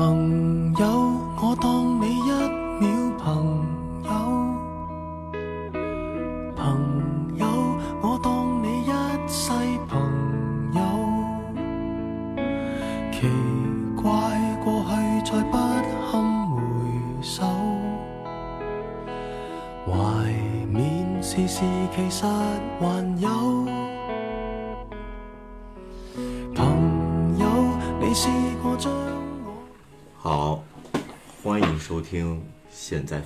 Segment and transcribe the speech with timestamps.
[0.00, 0.49] 梦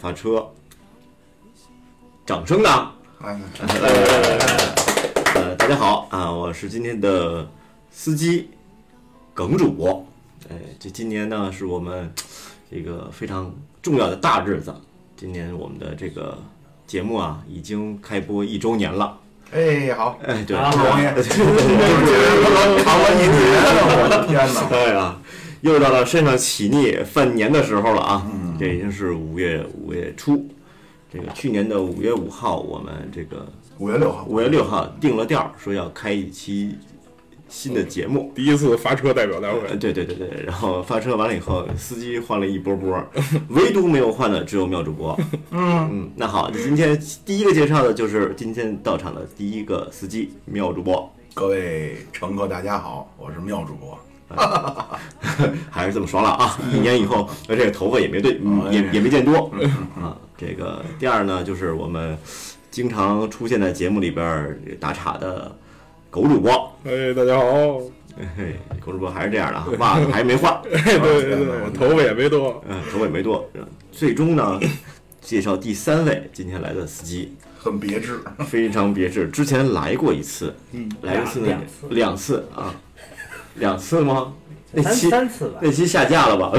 [0.05, 0.47] 发车。
[2.27, 2.69] 掌声呢？
[3.23, 3.41] 哎，
[5.35, 7.49] 呃，大家好啊，我是今天的
[7.91, 8.51] 司机
[9.33, 9.73] 耿主。
[9.73, 10.07] 播。
[10.51, 12.13] 哎，这今年呢是我们
[12.71, 13.51] 这个非常
[13.81, 14.75] 重要的大日子。
[15.17, 16.37] 今年我们的这个
[16.87, 19.19] 节目啊，已经开播一周年了。
[19.53, 21.05] 哎，好，哎，对，不容易，
[22.85, 23.33] 扛了一年，
[23.97, 24.61] 我的天哪！
[24.71, 25.17] 哎呀，
[25.65, 28.31] 又到了身上起腻犯年的时候了啊！
[28.61, 30.47] 这已经是五月五月初，
[31.11, 36.77] 这个去年的五月五号，我们这个五月六号，五月六号定了调儿，说要开一期
[37.49, 38.31] 新的节目。
[38.35, 43.03] 第一次发车代表大呃，会，对对对对，然后发车完了以后，司机换了一波波，
[43.49, 45.19] 唯独没有换的只有妙主播。
[45.51, 53.99] 嗯嗯，那好，今天第一个介绍的就是今天到场的第一个司机妙主播，各位乘客大家好，我是妙主播。
[55.71, 59.51] 还是这么爽朗啊，一年以后，呃，这个头发也没对，嗯也也没见多
[60.01, 60.17] 啊。
[60.37, 62.17] 这个第二呢，就是我们
[62.71, 65.55] 经常出现在节目里边儿打岔的
[66.11, 67.81] 狗主播，哎，大家好，
[68.37, 73.49] 嘿，狗主播还是这样的啊，袜子还没换， 对，对对对，头发也没多，嗯，头发也没多。
[73.93, 74.61] 最终呢，
[75.21, 82.75] 介绍第三位今天来的司机， 很别致，非常别致，之前来过一次，嗯，来一次两次两次啊，
[83.57, 84.33] 两次吗？
[84.73, 86.51] 那三期三次吧，那期下架了吧？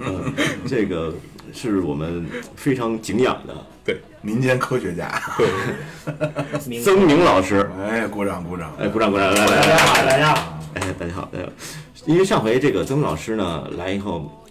[0.00, 0.34] 嗯，
[0.66, 1.14] 这个
[1.52, 5.22] 是我们非常敬仰的对民间科学家。
[6.66, 7.70] 明曾明老师。
[7.80, 8.74] 哎，鼓掌鼓掌！
[8.80, 9.32] 哎，鼓掌鼓掌！
[9.32, 11.52] 来来来，大家好，大家好，哎，大家好，大家好。
[12.06, 14.42] 因为上回这个曾老师呢来以后，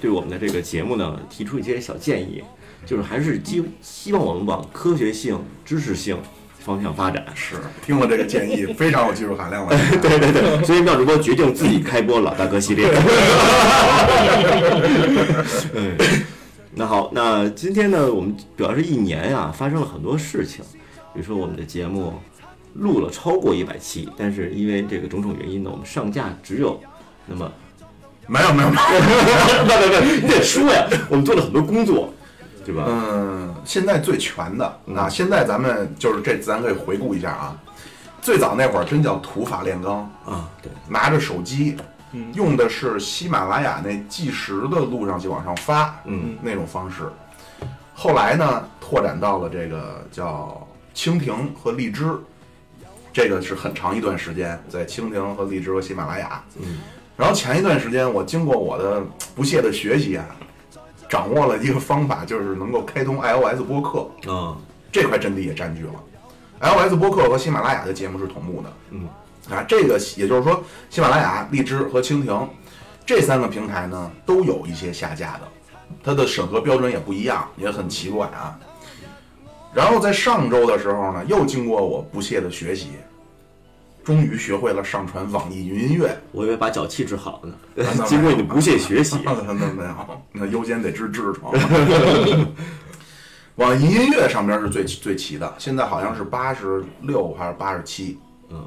[0.00, 2.42] 对我们的这个节目呢提出一些小建议，
[2.84, 6.18] 就是还是希希望我们往科学性、知识性
[6.68, 7.24] 方向发展。
[7.34, 9.70] 是听了这个建议， 非常有技术含量了。
[10.02, 12.86] 对对对，所以妙主播决定自己开播老大哥系列。
[15.74, 15.96] 嗯，
[16.74, 20.62] 那好，那今天呢，我们主要是一年呀、发生了很多事情，
[21.14, 22.12] 比如说我们的节目
[22.74, 26.78] 录了超过一百期，但是因为这个种种原因呢，我们上架只有
[27.26, 27.50] 那么
[28.26, 28.82] 没有没有没有，
[29.64, 32.12] 不不不，你得说呀，我们做了很多工作，
[32.68, 32.84] 对吧？
[32.86, 37.56] 嗯，现在最全的啊，现在咱们就是这，咱可以回顾一下啊。
[38.20, 41.78] 最早那会儿真叫土法炼钢，啊，对，拿着手机，
[42.34, 47.04] 用的是喜马拉雅那计时的路上去往上发，嗯，那种方式。
[47.94, 52.04] 后来呢，拓展到了这个叫蜻蜓和荔枝，
[53.14, 56.44] 这个是很长一段时间在蜻蜓和荔枝和喜马拉雅。
[56.58, 56.80] 嗯，
[57.16, 59.02] 然后前一段时间，我经过我的
[59.34, 60.26] 不懈的学习啊，
[61.08, 64.56] 掌握了一个方法，就是能够开通 iOS 播客，啊，
[64.92, 65.92] 这块阵地也占据了。
[66.60, 69.08] iOS 播客和喜马拉雅的节目是同步的，嗯，
[69.50, 72.48] 啊，这个也就是说，喜马拉雅、荔枝和蜻蜓
[73.06, 75.48] 这三个平台呢，都有一些下架的，
[76.02, 78.58] 它的审核标准也不一样，也很奇怪啊。
[79.72, 82.90] 然后在上周的时候呢，又经过我不懈的学习，
[84.08, 86.18] 终于学会了上传网易云音乐。
[86.32, 91.52] 我以为把脚气治好了呢，经过你的不懈学习，没有，那优先得治痔疮。
[93.56, 98.66] 网易音乐上边是最最齐的，现在好像是八十六还是八十七，嗯，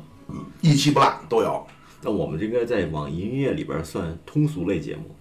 [0.61, 1.65] 一期不落都有。
[2.03, 5.15] 那我们这个在网易音乐里边算通俗类节目，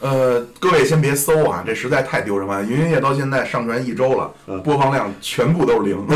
[0.00, 2.62] 呃，各位先别搜啊，这实在太丢人了。
[2.64, 4.30] 云音乐到现在上传一周了，
[4.64, 5.96] 播放量全部都是零。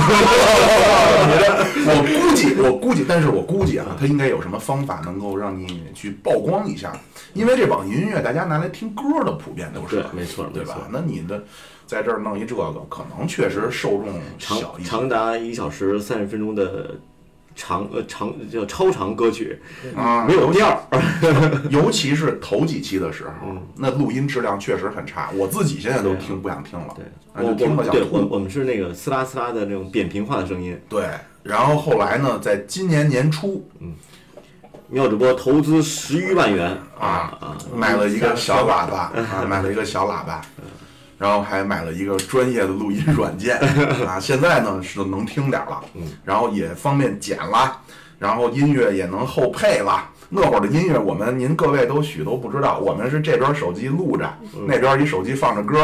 [1.87, 6.93] 我估计，我估计，但是我估计啊，它应该有什么方法能够让你去曝光一下，
[7.35, 10.89] 因为这网易音乐大家拿来听歌的普遍都是对，，没错，对吧？
[10.91, 11.45] 那你的
[11.87, 14.07] 在这儿弄一这个，可能确实受众
[14.39, 14.89] 小长一点。
[14.89, 16.93] 长达一小时三十分钟的
[17.57, 19.59] 长呃长叫超长歌曲，
[19.97, 21.01] 啊，没有调儿，
[21.71, 28.29] 尤其是头几期的时候，嗯那录音质量确实很差，我自己现在都听不想听了，对，啊我就听了想我对我吐。
[28.35, 30.79] 我们是那个呲啦呲啦的那种扁平化的声音。
[30.89, 31.07] 对，
[31.43, 33.95] 然后后来呢，在今年年初嗯
[34.89, 40.43] 妙主播投资十余万元啊啊，买 了一个小喇叭啊，买了一个小喇叭，
[41.19, 43.59] 然后还买了一个专业的录音软件
[44.07, 45.83] 啊，现在呢是能听点了，
[46.25, 47.81] 然后也方便剪了，
[48.19, 50.11] 然后音乐也能后配了。
[50.35, 54.29] 那会儿的音乐，我们您各位都许都不知道，我们是这边手机录着，
[54.67, 55.77] 那边一手机放着歌，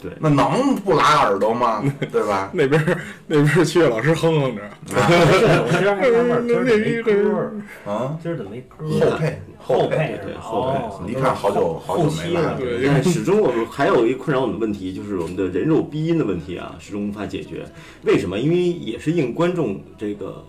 [0.00, 1.82] 对那能不拉耳朵吗？
[2.12, 2.50] 对吧？
[2.52, 2.80] 那边
[3.26, 4.62] 那边七月老师哼哼着，
[4.94, 7.52] 我今儿还纳闷儿，今儿没歌儿？
[7.84, 9.16] 啊，今儿怎么没歌后？
[9.18, 10.20] 配后配？
[10.24, 12.54] 对后配哦一看好久好久没了。
[12.56, 17.64] 对但始终我们还有一困扰我们的问题，就是我们的人肉逼音的问题啊，始终无法解决。
[18.04, 18.38] 为什么？
[18.38, 20.44] 因为也是应观众这个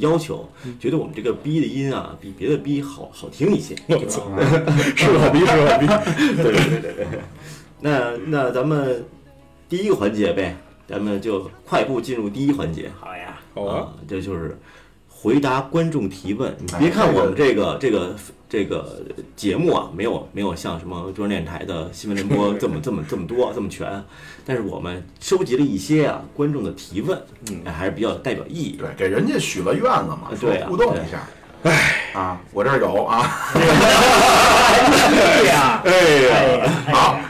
[0.00, 0.48] 要求，
[0.80, 3.74] 觉得我们这个逼的音啊，比别的逼好好听一些。
[3.88, 4.26] 我操，
[4.96, 5.86] 是好逼是好逼，
[6.42, 7.20] 对对对对对。
[7.80, 9.04] 那那咱们
[9.68, 10.56] 第一个环节呗，
[10.86, 12.90] 咱们就快步进入第一环节。
[12.98, 14.58] 好呀，好啊，啊，这就是
[15.22, 16.52] 回答观众提问。
[16.58, 18.16] 你哎别看我们这个这个
[18.48, 19.00] 这个
[19.36, 24.02] 节目啊，没有没有像什么中央电视台的新闻联播 这么这么这么多这么全，
[24.44, 27.16] 但是我们收集了一些啊观众的提问，
[27.52, 28.76] 嗯哎还是比较有代表意义。
[28.76, 31.22] 对，给人家许了愿了嘛，对啊互动一下。
[31.62, 33.30] 哎啊，我这儿有啊。
[33.54, 37.24] 对呀，哎哎呀，好呀，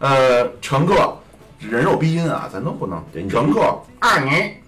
[0.00, 1.16] 呃，乘客，
[1.60, 4.60] 人肉逼音啊，咱都不能乘客二年，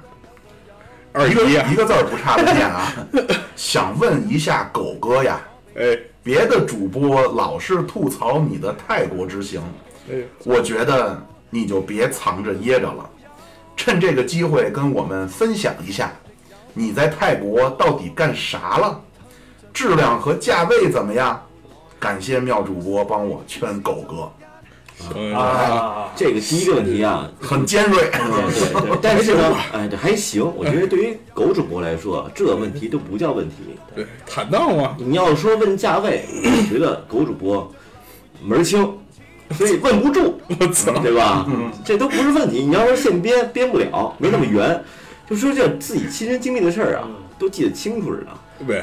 [1.15, 2.93] 二一个一，个字儿不差的念啊。
[3.55, 5.41] 想问一下狗哥呀，
[5.79, 9.63] 哎别的主播老是吐槽你的泰国之行，
[10.11, 13.09] 哎，我觉得你就别藏着掖着了，
[13.77, 16.11] 趁这个机会跟我们分享一下，
[16.73, 19.01] 你在泰国到底干啥了？
[19.73, 21.41] 质量和价位怎么样？
[22.01, 24.44] 感谢妙主播帮我劝狗哥，行
[25.35, 28.11] 啊，这个第一个问题啊，很尖锐。
[28.11, 30.43] 对对对， 但是呢，哎，这还行。
[30.57, 33.57] 我觉得对于狗主播来说，这问题都不叫问题。
[33.95, 37.71] 对，坦荡嘛，你要说问价位，我觉得狗主播
[38.43, 38.89] 门儿清，
[39.53, 41.47] 所以问不住， 我操，对吧？
[41.85, 42.65] 这都不是问题。
[42.65, 44.83] 你要说现编编不了，没那么圆，
[45.29, 47.09] 就说这自己亲身经历的事儿啊，
[47.39, 48.31] 都记得清楚着呢。
[48.69, 48.81] 喂，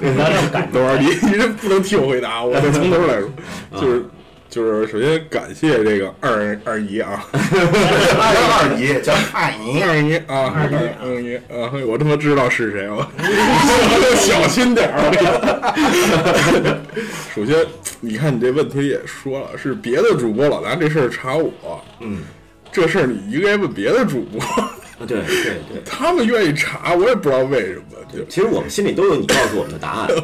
[0.00, 0.98] 不要这么感 等会儿。
[0.98, 3.28] 你你这不能替我回答，我得从头来说，
[3.70, 4.04] 啊就是
[4.52, 13.02] 就是首先感谢这个二二姨啊，二姨叫二姨，二姨啊，二姨二姨啊，我他妈知道是谁，我
[14.14, 15.08] 小心点儿。
[17.34, 17.64] 首先，
[17.98, 22.18] 你看你这问题也说了，是别的主播老拿这事儿查我，嗯，
[22.70, 25.82] 这事儿你应该问别的主播，啊对对对。
[25.86, 27.84] 他们愿意查，我也不知道为什么。
[28.14, 30.10] 就其实我们心里都有你告诉我们的答案。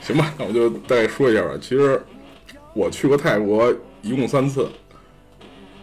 [0.00, 1.48] 行吧，那我就再说一下吧。
[1.60, 2.00] 其实
[2.74, 3.72] 我去过泰国
[4.02, 4.68] 一共三次，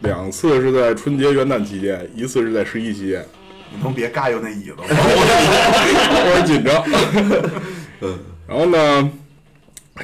[0.01, 3.25] 两次是在春节元旦期间，一次是在十一期间。
[3.73, 4.83] 你能别嘎悠那椅子吗？
[4.89, 6.83] 我有点紧张。
[8.01, 9.11] 嗯然后呢，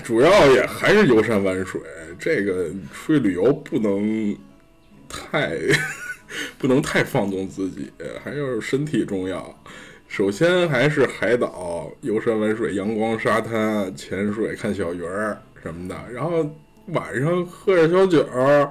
[0.03, 1.79] 主要也还是游山玩水。
[2.19, 4.35] 这个出去旅游不能
[5.07, 5.57] 太
[6.59, 7.89] 不能太放纵自己，
[8.23, 9.57] 还是身体重要。
[10.09, 15.95] 首先还是海岛游山玩水、阳光沙滩、潜水、看小鱼儿什么的。
[16.11, 16.45] 然后
[16.87, 18.69] 晚上喝点小酒儿，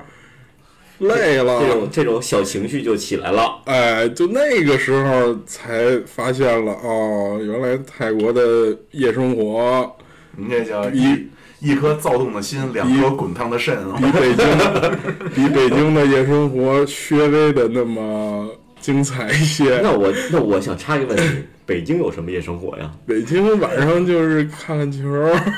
[0.98, 3.60] 累了，这种这种小情绪就起来了。
[3.64, 9.96] 哎，就那个时候才发现了哦，原来泰国的夜生活
[10.36, 11.26] 你这叫一
[11.60, 13.98] 一颗躁动的心，两颗滚烫的肾啊！
[13.98, 14.46] 比北京
[15.34, 18.48] 比北京的夜生活稍微的那么
[18.80, 19.80] 精彩一些。
[19.82, 21.24] 那我那我想插一个问题：
[21.72, 22.92] 北京有什么夜生活呀？
[23.06, 25.08] 北京晚上就是看看球，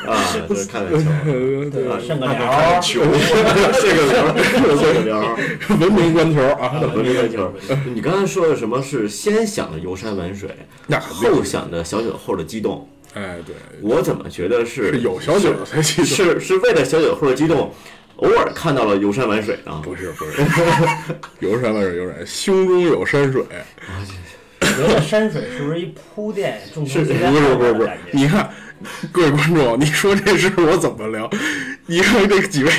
[0.06, 0.14] 啊，
[0.46, 1.98] 对看看球，呃对吧？
[1.98, 4.32] 剩 个看聊，球，这个聊，
[4.80, 5.36] 这个聊。
[5.80, 7.52] 文明观球啊，文明观球，
[7.92, 10.48] 你刚才说的什么是先想的游山玩水，
[10.86, 12.88] 那后想的小酒后的激动？
[13.14, 17.74] 哎，对，我怎么觉得是是有小酒才激动，是是为了小酒后的激动，
[18.18, 19.80] 偶尔看到了游山玩水呢？
[19.82, 20.42] 不是不是，
[21.44, 23.44] 游山玩水游山，胸中有山水，
[24.64, 26.60] 觉得山水是不是一铺垫？
[26.72, 28.50] 重头戏在不是不是不是你看，
[29.12, 31.28] 各位观众，你说这事儿我怎么聊？
[31.86, 32.70] 你看这几位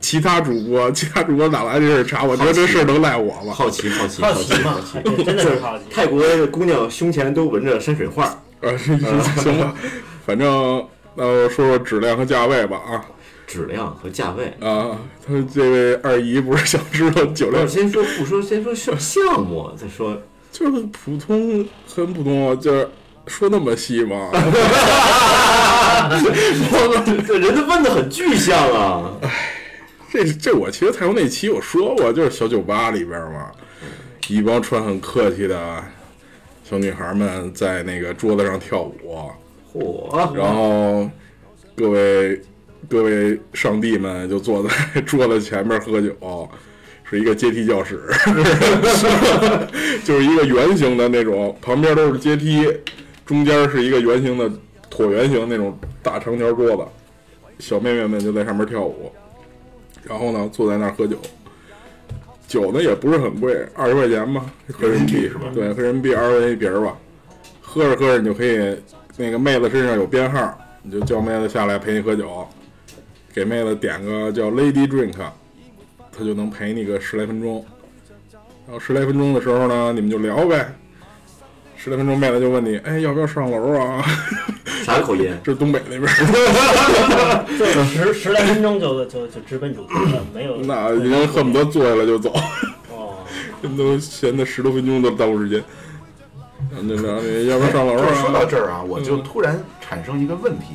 [0.00, 2.24] 其他主播，其他主播哪来这事儿查？
[2.24, 3.52] 我觉得这事儿能赖我吗？
[3.52, 5.84] 好奇好奇好奇嘛，这真的是好奇。
[5.90, 8.24] 泰国的姑娘胸前都纹着山水画，
[8.60, 8.96] 啊，是
[9.40, 9.74] 行吧，
[10.26, 10.48] 反正
[11.14, 13.04] 呃，说说质量和价位吧啊
[13.46, 14.46] 质量和价位。
[14.66, 20.20] 啊，他这位二姨不是想知道酒量先说不说，先说项项目，再说。
[20.52, 22.88] 就是普通，很普通，就是
[23.26, 24.30] 说那么细吗？
[27.26, 29.10] 这 人家问的很具象啊。
[30.12, 33.50] 这这我其实泰国那期我说过，就是小酒吧里边嘛，
[34.28, 35.82] 一帮穿很客气的
[36.62, 39.30] 小女孩们在那个桌子上跳舞，
[39.72, 41.08] 嚯，然后
[41.74, 42.38] 各位
[42.90, 46.50] 各位上帝们就坐在 桌子前面喝酒，
[47.12, 48.00] 是一个阶梯教室，
[50.02, 52.66] 就是一个圆形的那种，旁边都是阶梯，
[53.26, 54.50] 中间是一个圆形的
[54.90, 56.82] 椭圆形那种大长条桌子，
[57.58, 59.12] 小妹妹们就在上面跳舞，
[60.04, 61.18] 然后呢坐在那儿喝酒，
[62.48, 65.50] 酒呢也不是很贵，二十块钱吧，合人民币是吧？
[65.54, 66.96] 对，合人民币二十块钱一瓶吧，
[67.60, 68.74] 喝着喝着你就可以，
[69.18, 72.48] 那个妹子身上有编号，你就叫妹子下来陪你喝酒，
[73.34, 75.12] 给妹子点个叫 Lady Drink，
[76.16, 77.64] 她就能陪你个十来分钟。
[78.66, 80.72] 然后十来分钟的时候呢，你们就聊呗。
[81.76, 84.04] 十来分钟，妹子就问你，哎，要不要上楼啊？
[84.84, 85.32] 啥口音？
[85.42, 92.32] 这是东北那边儿， 就十十来分钟就就就直奔主题了，没有那人恨不得坐下来就走，
[92.90, 93.18] 哦，
[93.62, 95.62] 人都闲的十多分钟都耽误时间。
[96.70, 98.46] 然后就聊你要不要上楼啊说到啊？
[98.48, 100.74] 这儿啊，我就突然产生一个问题，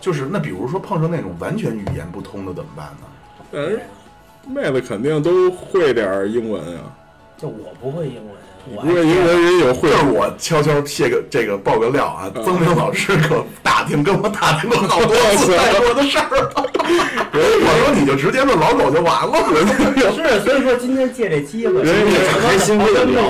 [0.00, 3.06] 就是那比如说碰上那种完全语言不通的怎么办呢？
[3.52, 3.80] 但是
[4.48, 6.90] 妹子肯定都会点儿英文啊，
[7.36, 9.90] 就我不会英文，我不会英文也有会。
[9.90, 16.66] 这是我悄悄泄个这个爆个料啊，嗯曾明老师可打听跟我打听过好多次 泰国的事儿了。
[17.32, 19.38] 我说你就直接问老狗就完了。
[20.12, 23.22] 是，所以说今天借这机会，人家敞开心扉的聊。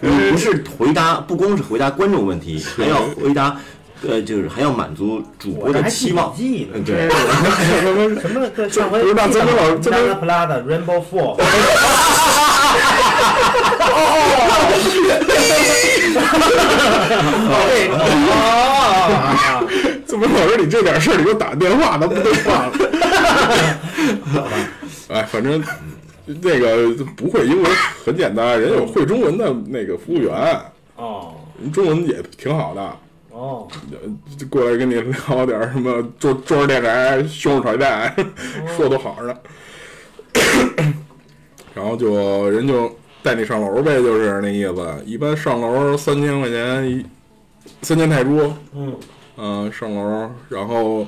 [0.00, 3.56] 你不是回答，不光是回答观众问题，还要回答，
[4.06, 6.32] 呃，就是还要满足主播的期望。
[6.34, 7.08] 笔记呢嗯，对，
[7.80, 11.36] 什么什么对，上回不是那咱们老咱们 Prada Rainbow Four，
[18.30, 22.72] 哦，怎么老师你这点事儿你给我打电话，那不对话了？
[25.08, 25.62] 哎，反正
[26.26, 27.72] 那个不会英文
[28.04, 30.60] 很简单，人有会中文的那个服务员，
[30.96, 32.96] 哦人中文也挺好的，
[33.30, 33.68] 哦，
[34.36, 38.14] 就过来跟你聊点儿什么桌桌上电台、西红柿炒鸡蛋，
[38.76, 39.38] 说都好着呢。
[41.74, 42.90] 然后就人就
[43.22, 45.02] 带你上楼呗，就是那意思。
[45.04, 47.06] 一般上楼三千块钱一，
[47.82, 48.96] 三千泰铢，嗯，
[49.36, 51.06] 嗯，上楼，然后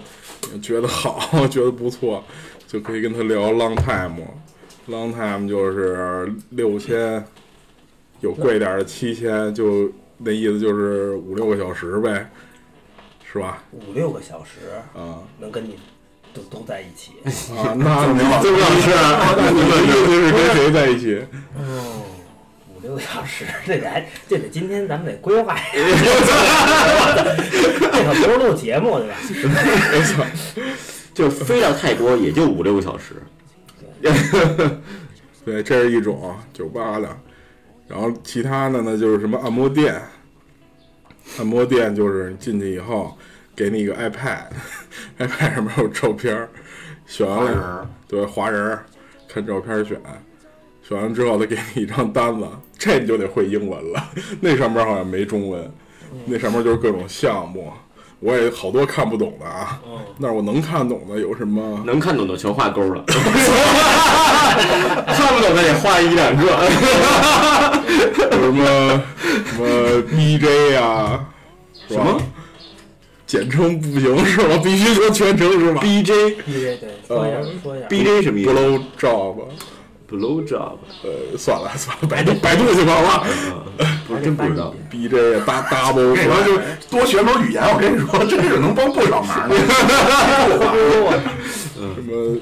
[0.63, 2.23] 觉得好， 觉得不错，
[2.69, 4.23] 就可以跟他聊 long time。
[4.89, 7.25] long time 就是六千，
[8.21, 9.91] 有贵点的七千，就
[10.23, 12.31] 那意思就是五六个小时呗，
[13.33, 13.63] 是吧？
[13.73, 14.61] 五六个小时
[14.95, 15.79] 啊能跟你
[16.35, 17.13] 都都在一起，
[17.57, 18.91] 啊，那你曾明老师，
[19.37, 21.25] 那你的意思是跟谁在一起？
[21.57, 22.03] 哦，
[22.75, 25.71] 五六个小时，这得还这得今天咱们得规划一下，
[27.81, 29.17] 这可不是录节目对吧？
[29.91, 30.27] 没错！
[31.15, 33.15] 就飞到泰国也就五六个小时。
[35.45, 37.09] 对，这是一种酒吧的，
[37.91, 40.01] 然后其他的呢就是什么按摩店，
[41.39, 43.19] 按摩店就是进去以后
[43.57, 46.49] 给你一个 iPad，iPad 上面有照片儿，
[47.05, 48.79] 选完了人对华人
[49.29, 50.01] 看照片儿选，
[50.85, 52.47] 选完之后他给你一张单子，
[52.79, 54.09] 这你就得会英文了，
[54.41, 55.69] 那上面好像没中文，
[56.27, 57.73] 那上面就是各种项目。
[58.21, 59.81] 我也好多看不懂的啊，
[60.19, 61.83] 那我能看懂的有什么？
[61.87, 63.03] 能看懂的全画勾了，
[65.07, 66.45] 看不懂的也画一两个。
[68.31, 69.03] 有什么
[69.47, 71.25] 什么 BJ 啊、
[71.89, 72.21] 什么
[73.27, 74.57] 简称不行是吧？
[74.63, 76.07] 必须说全称是吧 BJ
[76.47, 77.87] 对对，说一下说一下。
[77.89, 79.35] BJ 什么意思 Blow job，
[80.11, 83.25] ？Blow job，呃，算了算了，百度百度去吧吧。
[84.09, 84.75] 不是真不知道。
[84.91, 86.59] BJ 大 double 我跟你说，就
[86.91, 89.55] 多学门语言，我跟你说，真是能帮不少忙的。
[91.95, 92.39] 什么。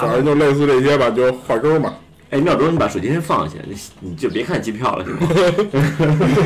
[0.00, 1.94] 反正就类似这些吧，就画勾嘛。
[2.30, 5.20] 哎，妙钟，你把手机先放下，你你就别看机票了，行吗？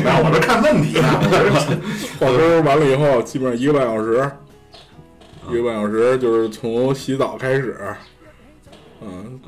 [0.03, 1.07] 然 后我这看问题呢，
[2.19, 4.29] 画勾完了以后，基本上一个半小时，
[5.49, 7.75] 一个半小时就是从洗澡开始，
[9.01, 9.39] 嗯，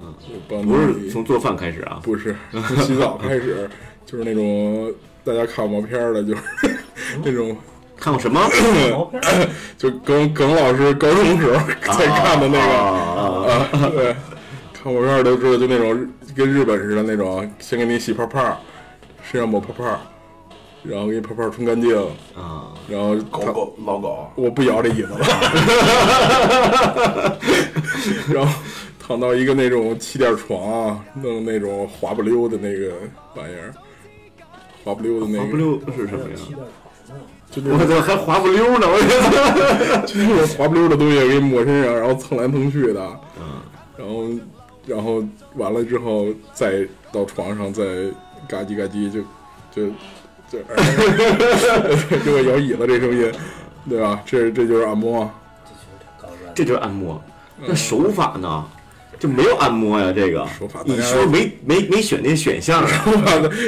[0.49, 3.69] 嗯不是从做饭开始啊，不是从 洗澡开始，
[4.05, 4.91] 就是那种
[5.23, 6.41] 大家看毛片儿的，就是
[7.23, 7.55] 那种
[7.97, 8.41] 看过什么？
[8.91, 9.21] 毛 片
[9.77, 11.59] 就耿耿老师高中时候
[11.97, 14.15] 在看的那个啊啊，对，
[14.73, 18.57] 看毛片儿都知道，就那种跟日本似的那种，先给你洗泡泡，
[19.29, 19.83] 身上抹泡泡，
[20.83, 21.95] 然后给你泡泡冲干净，
[22.35, 22.71] 啊！
[22.89, 25.25] 然后狗老狗，我不摇这椅子了，
[28.33, 28.51] 然后
[29.11, 32.93] 躺到一个那种气垫床，弄那种滑不溜的那个
[33.35, 33.73] 玩意儿，
[34.85, 36.35] 滑不溜的那个，滑不溜是什么呀？
[37.51, 38.87] 就我操，还滑不溜呢！
[38.87, 40.01] 我觉得。
[40.07, 43.61] 就那种滑不溜的东西给你抹身上，然后蹭来蹭去的，嗯，
[43.97, 44.29] 然后
[44.85, 45.21] 然后
[45.55, 47.83] 完了之后再到床上再
[48.47, 49.19] 嘎叽嘎叽就
[49.73, 49.89] 就
[50.49, 50.59] 就
[52.23, 53.29] 就会摇椅子这声音，
[53.89, 54.23] 对吧？
[54.25, 55.29] 这这就是按摩。
[56.55, 57.21] 这就是按摩。
[57.57, 58.65] 那手法呢？
[59.21, 62.87] 就没有按摩呀，这个手法你大家是不是没没没选那选项啊？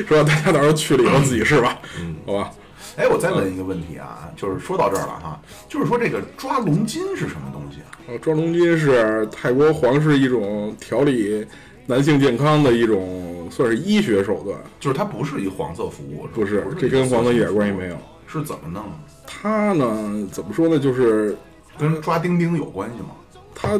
[0.07, 2.51] 说吧，大家到时候去了以后自己试吧，嗯好吧？
[2.97, 7.93] 哎，我再问一个问题啊，就是说到这儿了哈，就是说这个抓龙筋是什么东西啊？
[8.07, 11.45] 呃，抓龙筋是泰国皇室一种调理
[11.85, 14.57] 男性健康的一种，算是医学手段。
[14.79, 17.97] 就是它不是一黄色服务，不是不，这跟黄色一点关系没有。
[18.25, 18.83] 是怎么弄？
[19.27, 20.79] 它呢，怎么说呢？
[20.79, 21.37] 就是
[21.77, 23.09] 跟抓丁丁有关系吗？
[23.53, 23.79] 它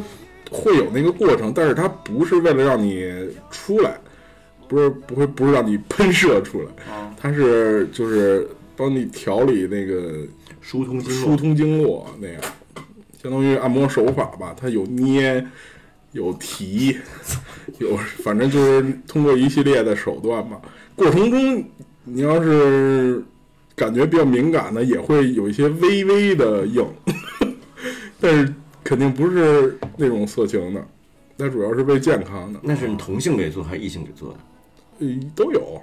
[0.50, 3.12] 会有那个过程，但是它不是为了让你
[3.50, 3.98] 出来，
[4.68, 10.26] 不是不会不是让你喷射出来，啊，它是就是帮你调理那个
[10.60, 12.40] 疏通经络，疏通经络那样，
[13.22, 14.54] 相当于按摩手法吧。
[14.58, 15.44] 它有捏，
[16.12, 16.96] 有提，
[17.78, 20.60] 有反正就是通过一系列的手段吧。
[20.96, 21.64] 过程中，
[22.04, 23.22] 你要是
[23.74, 26.86] 感觉比较敏感的，也会有一些微微的硬，
[28.20, 30.86] 但是肯定不是那种色情的，
[31.36, 34.38] 那主要是为健康的，那是你同性给做还是异性给做的？
[35.00, 35.82] 呃都有，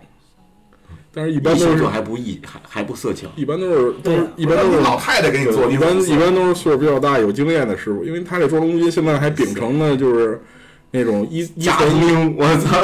[1.13, 10.41] 但是一般都是还不异还还不色情，一般都是都是一般都是老太太给你做，一般一般都是岁数比较大、有经验的师傅，因为他这抓龙筋现在还秉承的就是
[10.91, 12.77] 那种一一假传一，我操！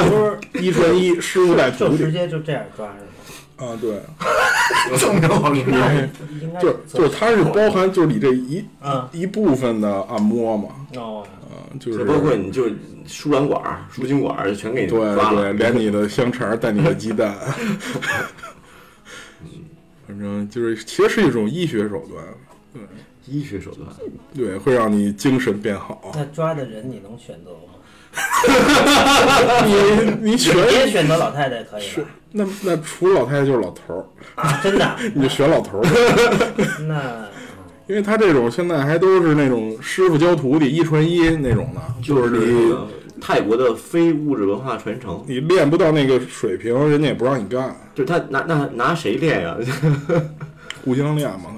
[0.60, 3.07] 一传一，师傅带徒弟就直接就这样抓是吗？
[3.58, 4.00] 啊，对，
[6.60, 12.64] 就就是它是包含就是你这一嗯一部分的按摩嘛，哦，啊，就是包括你就
[13.06, 17.34] 输卵管儿、输精管儿全给你对抓了对，，连你的香肠带你的鸡蛋，
[20.06, 22.24] 反正就是其实是一种医学手段，
[23.26, 23.86] 医学手段。
[24.34, 26.12] 对，会让你精神变好。
[26.14, 27.67] 那抓的人你能选择吗？
[29.66, 31.84] 你你选你也选择老太太可以？
[32.32, 34.96] 那那除了老太太就是老头儿，啊，真的啊？
[35.14, 35.86] 你就选老头儿。
[36.86, 37.24] 那
[37.86, 42.86] 因为他这种现在还都是那种师傅教徒弟一传一那种的，就是那你个
[43.20, 49.56] 泰国的非物质文化传承，你练不到那个水平，人家也不让你干，就是他拿那拿谁练呀？
[50.84, 51.50] 互相练嘛。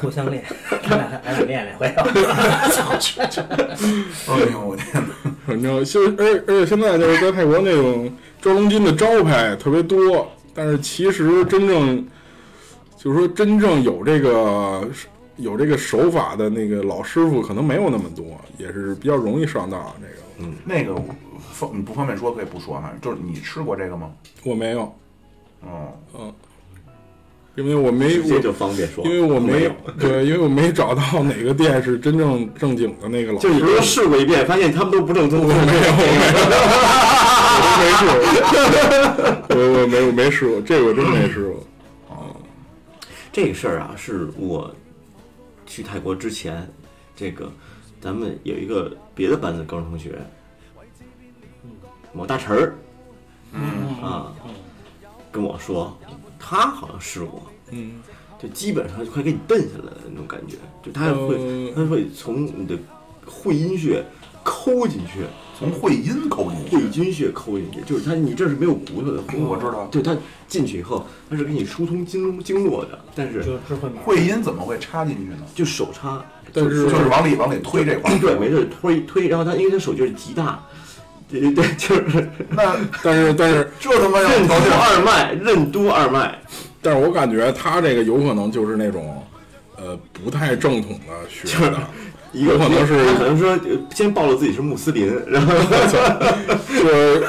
[0.00, 0.42] 互相练，
[0.88, 2.02] 咱俩咱俩练练回头。
[4.32, 5.27] 哎呦我天哪！
[5.48, 12.06] 反正就而而且现在就是在泰国那种抓龙金的招牌特别多，但是其实真正
[12.98, 14.86] 就是说真正有这个
[15.36, 19.80] 有这个手法的那个老师傅可能没有那么多，也是比较容易上当。
[20.02, 20.94] 这个嗯那个
[21.50, 24.12] 方你不方便说可以不说哈，就是你吃过这个吗？
[24.44, 24.94] 我没有，
[25.62, 26.34] 哦，
[27.58, 35.40] 因为我没我就方便说，因为我没有，对，因为我没找到哪个店是真正正经的那个老师，就你都试过一遍，发现他们都不正宗。
[35.40, 35.58] 我没有，
[37.66, 38.06] 我没试
[39.48, 41.66] 过，我我没我没试过，这个我真没试过。
[42.10, 42.36] 哦
[43.32, 44.72] 这个事儿啊，是我
[45.66, 46.64] 去泰国之前，
[47.16, 47.50] 这个
[48.00, 50.16] 咱们有一个别的班的高中同学，
[52.12, 52.74] 某大陈儿
[53.52, 53.60] 嗯，
[54.00, 54.32] 啊，
[55.32, 55.98] 跟我说，
[56.38, 58.00] 他好像试过，嗯，
[58.40, 62.76] 就基本上就快给你蹬下来的那种感觉，就他会呃他会从你的
[63.26, 64.04] 会阴穴
[64.42, 65.24] 抠进去，
[65.58, 66.76] 从会阴抠进去。
[66.76, 69.86] 会，阴穴抠进去，就是他你这是没有骨头的，我知道。
[69.90, 73.58] 对他进去以后，他是给你疏通经经络的，但是。
[74.04, 75.36] 会阴怎么会插进去呢？
[75.54, 78.18] 就手插，但是就是往里往里推这块儿。
[78.18, 80.64] 对，没事，推推，然后他因为他手劲儿极大，
[81.28, 86.38] 对对对，就是 那 但是但是这他妈要任督二脉，任督二脉，
[86.80, 89.22] 但是我感觉他这个有可能就是那种，
[89.76, 91.78] 呃，不太正统的学的，
[92.32, 93.58] 一个有可能是可能说呃
[93.94, 95.52] 先暴露自己是穆斯林，然后
[95.86, 97.26] 就是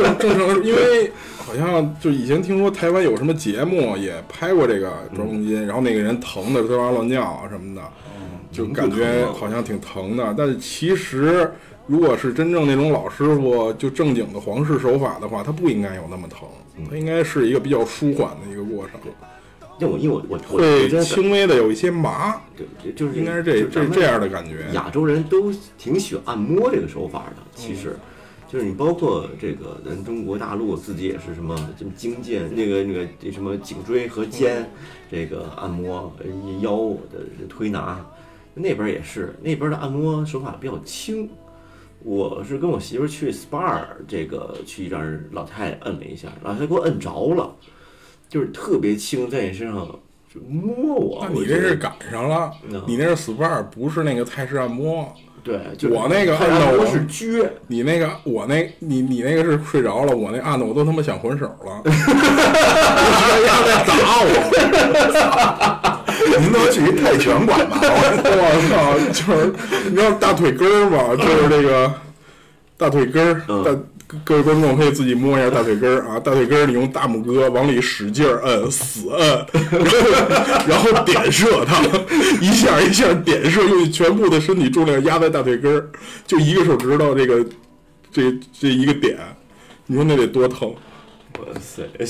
[0.00, 7.82] 正正常，因为好像就以前听说台湾有什么节目也拍过这个抓龙筋，然后那个人疼的滋哇乱叫啊什么的，
[8.52, 10.34] 就感觉好像挺疼的。
[10.36, 11.50] 但是其实
[11.86, 16.48] 如果是真正那种老师傅，就正经的皇室手法的话，他不应该有那么疼，
[16.90, 19.00] 他应该是一个比较舒缓的一个过程，
[19.78, 24.66] 因为我因为我我我会轻微的有一些麻，对，就是应该是这就是这这样的感觉。
[24.72, 27.96] 亚洲人都挺喜欢按摩这个手法的，其实。
[28.48, 34.70] 就是你包括这个咱中国大陆自己也是什么什么颈肩那个那个什么颈椎和肩
[35.10, 36.26] 这个按摩呃
[36.60, 36.76] 腰
[37.12, 37.18] 的
[37.48, 38.06] 推拿，
[38.54, 41.28] 那边也是那边的按摩手法比较轻。
[42.06, 47.52] 我是跟我媳妇去 SPA 这个去让人老太太摁了一下，老太太给我摁着了，
[48.28, 49.74] 就是特别轻，在你身上
[50.32, 51.26] 就摸我。
[51.28, 55.12] 那你这是赶上了嗯，你那是 SPA，不是那个泰式按摩。
[55.42, 57.48] 对，就是我那个按的我是撅。
[57.66, 61.90] 你那个，我那，你你那个是睡着了，我那按的我都他妈想还手了， 在
[63.84, 64.30] 打我，
[66.38, 67.78] 您都去一泰拳馆吧？
[67.82, 68.98] 我操！
[69.12, 69.52] 就是
[69.90, 71.16] 你知道大腿根儿吗？
[71.16, 71.92] 就是这个
[72.76, 73.70] 大腿根儿，嗯大
[74.08, 79.46] 各各位观众可以自己摸一下大腿根儿啊，大腿根儿你用大拇哥往里使劲儿摁，死摁，
[80.68, 81.82] 然 后然后点射它，
[82.40, 85.88] 一下一下点射，用全部的身体重量压在大腿根儿，
[86.26, 87.44] 就一个手指头这个
[88.12, 89.18] 这这一个点，
[89.86, 90.72] 你说那得多疼？
[91.40, 92.06] 哇塞，这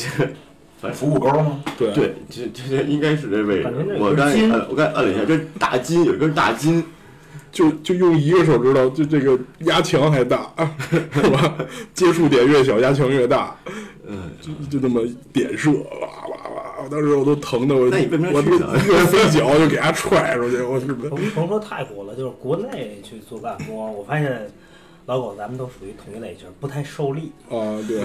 [0.92, 1.60] 腹股沟吗？
[1.78, 3.96] 对对，这这这应该是这位置。
[3.98, 6.84] 我刚才是筋摁，我刚才摁了一下，这大筋，有一根大筋。
[7.52, 10.52] 就就用一个手指头，就这个压强还大，
[10.90, 11.54] 是吧？
[11.94, 13.56] 接触点越小，压强越大，
[14.06, 15.00] 嗯，就就这么
[15.32, 16.84] 点射，哇哇哇！
[16.84, 20.78] 我当时我都疼的，我我去呢一个飞脚就给他踹出去，我。
[21.08, 24.50] 甭甭说泰国了，就是国内去做按摩，我发现
[25.06, 27.30] 老狗咱们都属于同一类型，不太受力。
[27.48, 28.00] 啊，对，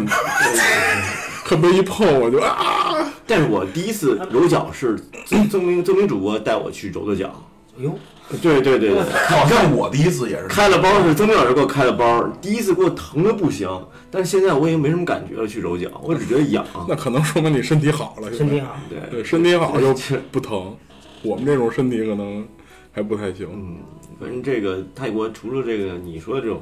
[1.43, 7.33] 恨不得一碰我就啊， 但是我第一次揉脚是曾曾明曾明主播带我去揉的脚。
[7.79, 7.97] 哎呦，
[8.41, 13.67] 对对对对， 好像我第一次也是开了包是曾明老师给我开的包，第一次给我疼的不行，
[14.11, 16.63] 但是现在我已经没什么感觉了，去揉脚，我只觉得痒。
[16.87, 19.91] 那可能说明你身体好了，身体好，对，对，身体好就
[20.31, 20.75] 不疼。
[21.23, 22.47] 我们这种身体可能
[22.91, 23.47] 还不太行。
[23.51, 23.77] 嗯，
[24.19, 26.61] 反正这个泰国除了这个你说的这种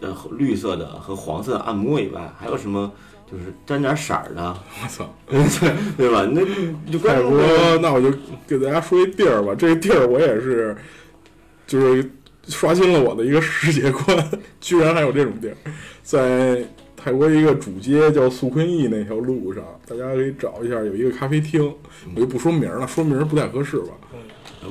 [0.00, 2.90] 呃绿色的和黄色的按摩以外，还有什么
[3.30, 5.08] 就是沾点色儿的，我操！
[5.96, 6.24] 对吧？
[6.32, 6.40] 那
[6.98, 7.40] 泰注国，
[7.82, 8.10] 那我就
[8.46, 9.54] 给大家说一地儿吧。
[9.54, 10.76] 这个地儿我也是，
[11.66, 12.10] 就是
[12.48, 15.56] 刷新了我的一个世界观，居然还有这种地儿，
[16.02, 16.64] 在
[16.96, 21.72] 泰国一个主街叫素坤驿那条路上，大家可以找一下，有一个咖啡厅，
[22.14, 23.92] 我就不说名儿了，说名儿不太合适吧？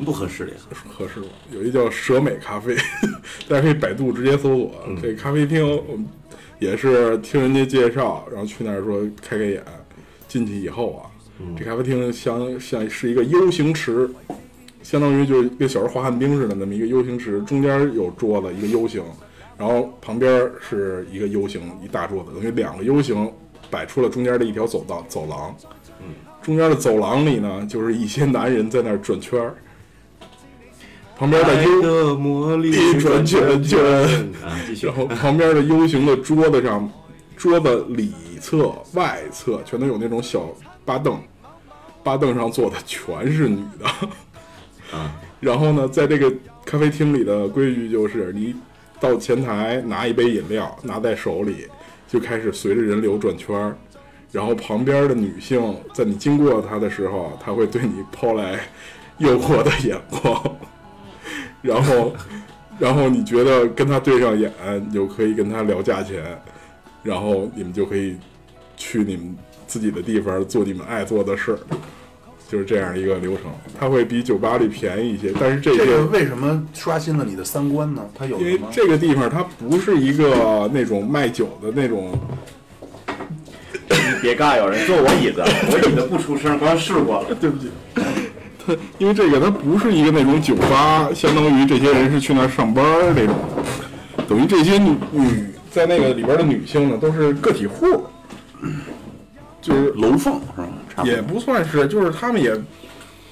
[0.04, 0.58] 不合适的呀。
[0.88, 1.28] 合适吗？
[1.52, 2.76] 有一叫蛇美咖啡，
[3.48, 4.72] 大家可以百度直接搜索。
[5.02, 6.06] 这咖啡厅我们
[6.60, 9.64] 也是听人家介绍，然后去那儿说开开眼。
[10.28, 11.08] 进去以后啊，
[11.58, 14.10] 这咖啡厅像像是一个 U 型池，
[14.84, 19.02] 相当于就是跟小时候滑旱冰似的那么一个 U 型池，中间有桌子一个 U 型，
[19.58, 23.32] 然后旁边是一个 U 型一大桌子，等于两个 U 型
[23.72, 25.56] 摆出了中间的一条走道走廊。
[26.42, 29.56] 中间的走廊里呢，就是一些男人在那儿转圈儿，
[31.18, 33.80] 旁边的 U 的魔力一转圈圈
[34.84, 34.94] 然。
[34.96, 36.88] 后旁边的 U 型的桌子上，
[37.36, 40.48] 桌子里侧、外侧全都有那种小
[40.86, 41.20] 八凳，
[42.04, 43.86] 八凳上坐的全是女的。
[44.96, 46.32] 啊，然后呢，在这个
[46.64, 48.56] 咖啡厅里的规矩就是，你
[49.00, 51.66] 到前台拿一杯饮料，拿在手里，
[52.08, 53.76] 就开始随着人流转圈儿。
[54.32, 58.60] 然后旁边的女性在你经过她的时候，她会对你抛来
[59.18, 60.58] 诱惑的眼光，
[61.68, 62.16] 然后，
[62.80, 64.52] 然后你觉得跟他对上眼，
[64.88, 66.24] 你就可以跟他聊价钱，
[67.04, 68.16] 然后你们就可以
[68.78, 69.36] 去你们
[69.68, 71.60] 自己的地方做你们爱做的事儿，
[72.50, 73.46] 就是这样一个流程。
[73.78, 78.02] 它会比酒吧里便宜一些，但是这个为什么刷新了你的三观呢？
[78.18, 78.60] 它有因为？
[78.72, 82.18] 这个地方它不是一个那种卖酒的那种，
[84.22, 87.36] 别尬，有人坐我椅子，我椅子不出声，刚试过了。
[87.40, 88.04] 对不起，它
[89.00, 93.36] 因为这个它不是一个那种酒吧，相当于这些人是去那儿上班儿那种，
[94.28, 98.04] 等于这些女女在那个里边的女性呢都是个体户，
[99.62, 100.68] 就是楼凤是吧？
[100.90, 102.60] 差不多也不算是，就是他们也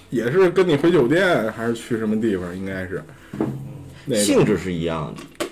[0.09, 3.03] 也是跟你回酒店还是去什么地方，应该是
[4.05, 5.45] 那个性质是一样的，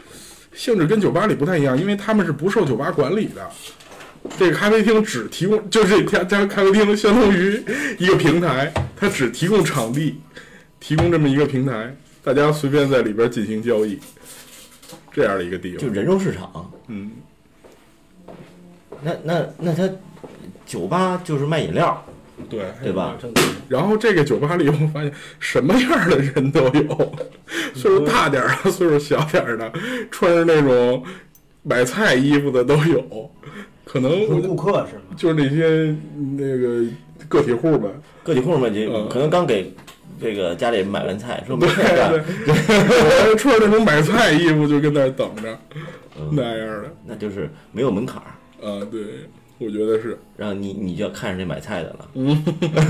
[0.54, 3.50] 性质跟酒吧里不太一样，因为他们是不受酒吧管理的。
[4.38, 7.62] 这个咖啡厅只提供，就是这家咖啡厅相当于
[7.98, 10.20] 一个平台，它只提供场地，
[10.80, 14.00] 提供这么一个平台，大家随便在里边进行交易，
[15.12, 15.80] 这样的一个地方。
[15.80, 16.72] 就人肉市场。
[16.88, 17.12] 嗯，
[19.02, 19.90] 那那那他
[20.66, 22.06] 酒吧就是卖饮料，
[22.50, 22.66] 对。
[22.82, 23.18] 对吧？
[23.70, 27.16] 然后这个酒吧里，我发现什么样的人都有，
[27.74, 29.72] 岁数大点儿的，岁数小点儿的，
[30.12, 31.04] 穿着那种
[31.64, 33.32] 买菜衣服的都有，
[33.93, 35.03] 可能我顾客是吗？
[35.15, 35.95] 就是那些
[36.36, 36.84] 那个
[37.29, 37.88] 个体户呗。
[38.23, 39.71] 个体户们，就嗯可能刚给
[40.19, 42.23] 这个家里买完菜，说没对事干，对，
[43.29, 45.60] 我穿着那种买菜衣服就跟那儿等着，
[46.17, 46.91] 嗯那样的。
[47.06, 48.34] 那就是没有门槛儿，
[48.67, 49.01] 啊，对，
[49.60, 52.10] 我觉得是，然后你你就要看上这买菜的了。
[52.15, 52.43] 嗯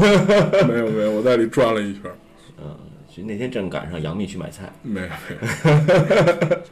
[0.70, 2.16] 没有没有，我在里转了一圈儿，
[2.64, 2.78] 嗯，
[3.14, 6.58] 就那天正赶上杨幂去买菜，没有没有。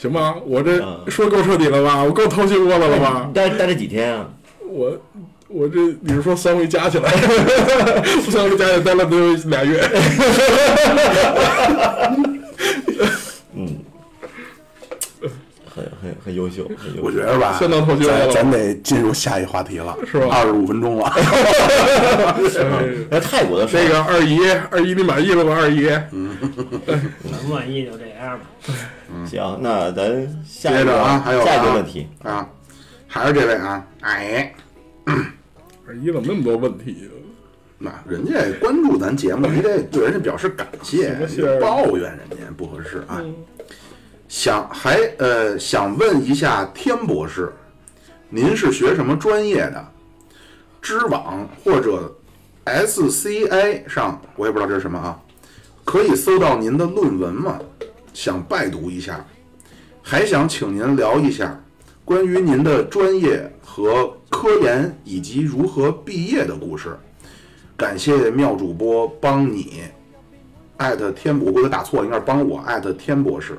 [0.00, 2.04] 行吧，我这嗯说够彻底了吧？
[2.04, 3.34] 我够掏心窝子了吧你？
[3.34, 4.28] 待待这几天啊？
[4.70, 4.96] 我
[5.48, 7.10] 我这你是说三回加起来，
[8.30, 9.82] 三回加起来待了得有俩月。
[16.34, 17.02] 优秀，很优秀。
[17.02, 20.28] 我觉得吧，相当透心了咱咱得进入下一话题了，是吧？
[20.30, 23.82] 二十五分钟了， 哎那泰国的事儿。
[23.82, 24.38] 这个二姨，
[24.70, 25.54] 二姨你满意了吧？
[25.54, 28.46] 二姨，满不满意就这样吧。
[29.26, 32.48] 行，那咱下接一个着啊还有啊下一个问题，啊，
[33.06, 34.52] 还是这位啊，哎，
[35.86, 37.08] 二姨怎么那么多问题？
[37.80, 43.22] 那人家关注咱节目，你得对人家表示感谢你抱怨人家不合适啊。
[44.28, 47.50] 想还呃想问一下天博士，
[48.28, 49.92] 您是学什么专业的？
[50.82, 52.14] 知网或者
[52.64, 55.18] S C I 上，我也不知道这是什么啊，
[55.82, 57.58] 可以搜到您的论文吗？
[58.12, 59.24] 想拜读一下，
[60.02, 61.58] 还想请您聊一下
[62.04, 66.94] 关于您的专业和科研以及如何毕业的故事。
[67.78, 69.84] 感谢妙主播帮你
[70.76, 73.58] 艾特天博，我打错，应该是帮我艾特天博士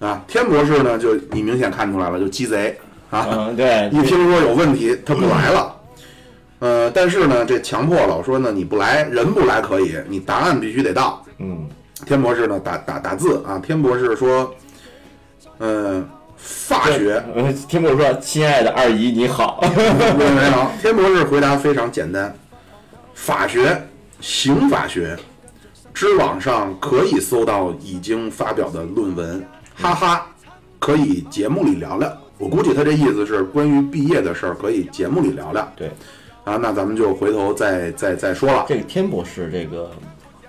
[0.00, 0.20] 啊。
[0.26, 2.76] 天博士呢，就你明显看出来了，就鸡贼
[3.10, 3.28] 啊。
[3.30, 5.76] 嗯，对， 一听说有问题，他不来了。
[6.58, 11.24] 呃，但是呢，这强迫老说呢，你不来，人不来可以，你答案必须得到。
[11.38, 11.66] 嗯，
[12.04, 14.54] 天博士呢，打打打字啊，天博士说，
[15.56, 16.04] 呃，
[16.36, 19.60] 法学呃，天博士说：“亲爱的二姨，你好。
[20.18, 22.34] 没 没有， 天博士回答非常简单，
[23.14, 23.82] 法学、
[24.20, 25.16] 刑法学，
[25.94, 29.42] 知网上可以搜到已经发表的论文，
[29.80, 30.26] 哈哈，
[30.78, 32.14] 可以节目里聊聊。
[32.36, 35.66] 我估计他这意思是关于毕业的事儿，可以节目里聊聊。
[35.74, 35.88] 对，
[36.44, 38.66] 啊，那咱们就回头再再再说了。
[38.68, 39.90] 这个天博士，这个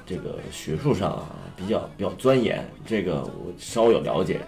[0.05, 4.41] 这个学术上啊比较比较钻研，这个我稍有了解。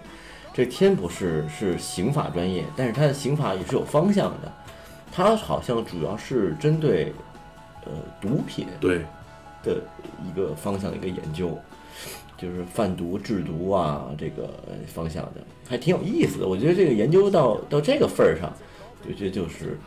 [0.52, 4.52] 这天博士是刑法专业，但是他的刑法也是有方向的，
[5.10, 7.10] 他好像主要是针对
[7.86, 8.98] 呃毒品对，
[9.62, 9.80] 的
[10.22, 11.58] 一个方向的一个研究，
[12.44, 14.50] 就是贩毒制毒啊这个
[14.86, 16.46] 方向的，还挺有意思的。
[16.46, 18.52] 我觉得这个研究到到这个份儿上，
[19.08, 19.78] 我觉得就是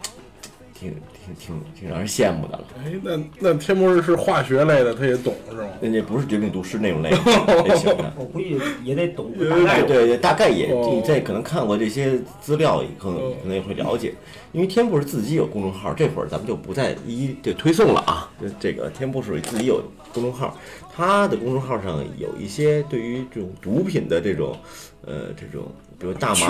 [0.80, 0.94] 挺
[1.26, 2.64] 挺挺挺让人羡慕的了。
[2.78, 5.70] 哎，那那天博士是化学类的，他也懂是吗？
[5.82, 7.10] 那那不是绝命毒师那种类
[7.68, 8.14] 类型的。
[8.16, 9.98] 我估计也得懂个大概对。
[9.98, 14.14] 对对，大概也哦你在可能看过这些资料，也可能可能也会了解。
[14.52, 18.32] 因为天博士自己有公众号，这会儿咱们就不再一一对推送了啊。
[18.40, 19.82] 这这个天博士自己有
[20.14, 20.56] 公众号，
[20.96, 24.56] 他的公众号上有一些对于这种毒品的这种
[25.06, 25.72] 呃这种。
[26.00, 26.48] 比如大麻，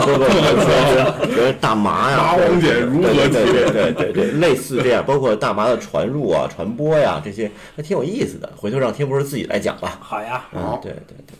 [0.00, 8.52] 不不不，说比如大麻呀，麻黄碱如何对对对对对对，类似这样，包括大麻的传入啊、传播呀这些，还挺有意思的。
[8.54, 9.98] 回头让天博士自己来讲吧。
[10.00, 11.34] 好呀，好嗯，对对对。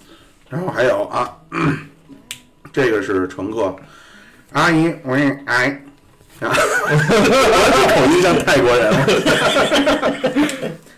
[0.49, 1.31] 然后还有啊，
[2.73, 3.77] 这个是乘客，
[4.53, 5.83] 阿姨，我也，哎，
[6.41, 8.93] 啊，我口音像泰国人。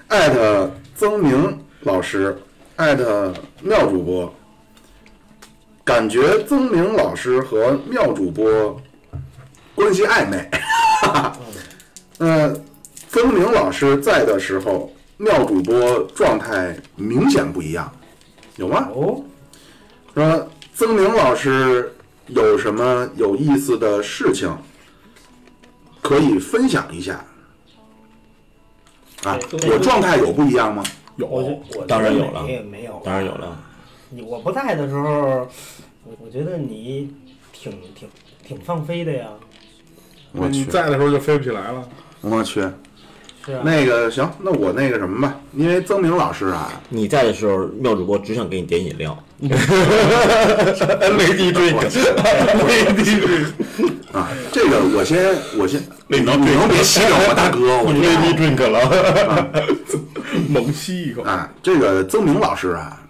[0.07, 2.37] 艾特曾明老师，
[2.77, 4.33] 艾特妙主播，
[5.85, 8.81] 感觉曾明老师和妙主播
[9.75, 10.51] 关系暧昧。
[12.19, 12.55] 呃，
[13.09, 17.93] 曾明老师在的时候，妙主播状态明显不一样，
[18.57, 18.89] 有吗？
[18.95, 19.23] 哦，
[20.15, 21.93] 说曾明老师
[22.29, 24.57] 有什么有意思的事情
[26.01, 27.23] 可以分享一下
[29.25, 29.39] 啊？
[29.69, 30.83] 我状态有不一样吗？
[31.17, 33.59] 有，当然有了没没有，当然有了。
[34.15, 35.49] 你我不在的时候，
[36.05, 37.11] 我我觉得你
[37.53, 38.09] 挺挺
[38.47, 39.27] 挺放飞的呀，
[40.31, 41.85] 我去，你在的时候就飞不起来了。
[42.21, 42.61] 我去，
[43.45, 49.19] 是啊，那个行，那我那个什么吧，因为曾明老师啊，你在的时候，妙主播只想给你点饮料。
[49.41, 49.57] 没地
[51.53, 51.81] 追没
[52.95, 53.45] 地追
[54.13, 57.99] 啊，这个我先我先，你能你能别吸着我大哥， 我这
[58.39, 59.51] drink 了。
[60.49, 63.03] 猛吸一口，啊，这个曾明老师啊，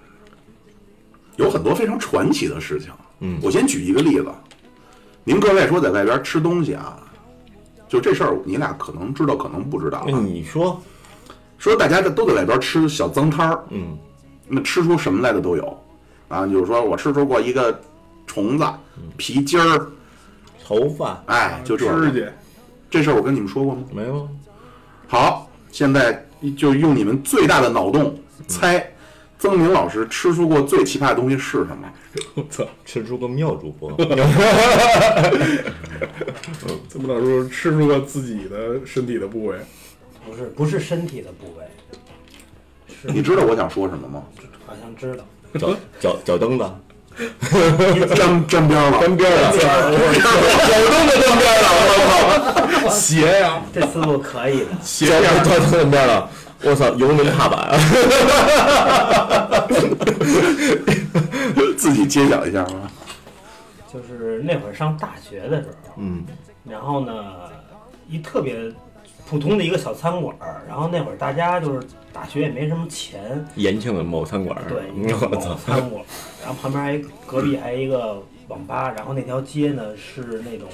[1.36, 2.90] 有很多非常传奇的事情。
[3.20, 4.26] 嗯我先举一个例子，
[5.22, 6.98] 您各位说在外边吃东西啊，
[7.88, 10.06] 就这事儿，你俩可能知道，可能不知道啊。
[10.08, 10.82] 你说，
[11.58, 13.96] 说大家这都在外边吃小脏摊儿，嗯，
[14.48, 15.78] 那吃出什么来的都有
[16.28, 16.46] 啊。
[16.46, 17.80] 就是说我吃出过一个
[18.26, 18.66] 虫子、
[19.16, 19.86] 皮筋儿，
[20.64, 22.10] 头发哎，就这个。
[22.10, 22.32] 指甲，
[22.90, 23.82] 这事儿我跟你们说过吗？
[23.92, 24.28] 没有？
[25.06, 26.24] 好，现在
[26.56, 28.92] 就用你们最大的脑洞猜，
[29.44, 31.86] 曾明老师吃出过最奇葩的东西是什么？
[32.34, 32.64] 我操！
[32.86, 33.92] 吃出个妙主播。
[36.88, 39.58] 这么老师吃出过自己的身体的部位，
[40.26, 41.66] 不是不是身体的部位，
[42.88, 43.12] 是。
[43.12, 44.22] 你知道我想说什么吗？
[44.66, 45.26] 好像知道，
[45.58, 46.64] 脚脚脚蹬子，
[48.14, 51.68] 沾沾边了，边了， 脚蹬子沾边了，
[52.82, 55.04] 我鞋呀，这思路可以的，操！
[55.06, 56.30] 脚脚蹬子边了，
[56.64, 56.88] 我操！
[56.94, 57.78] 油门踏板，
[61.76, 62.90] 自己揭晓一下吧。
[63.92, 66.24] 就是那会儿上大学的时候，嗯，
[66.68, 67.12] 然后呢，
[68.08, 68.56] 一特别
[69.28, 76.06] 普通的一个小餐馆儿，然后那会儿大家就是大学也没什么钱，延庆的某餐馆儿，对，嗯我操，餐馆儿，
[76.42, 80.68] 然后旁边还隔壁还有一个网吧，然后那条街呢是那种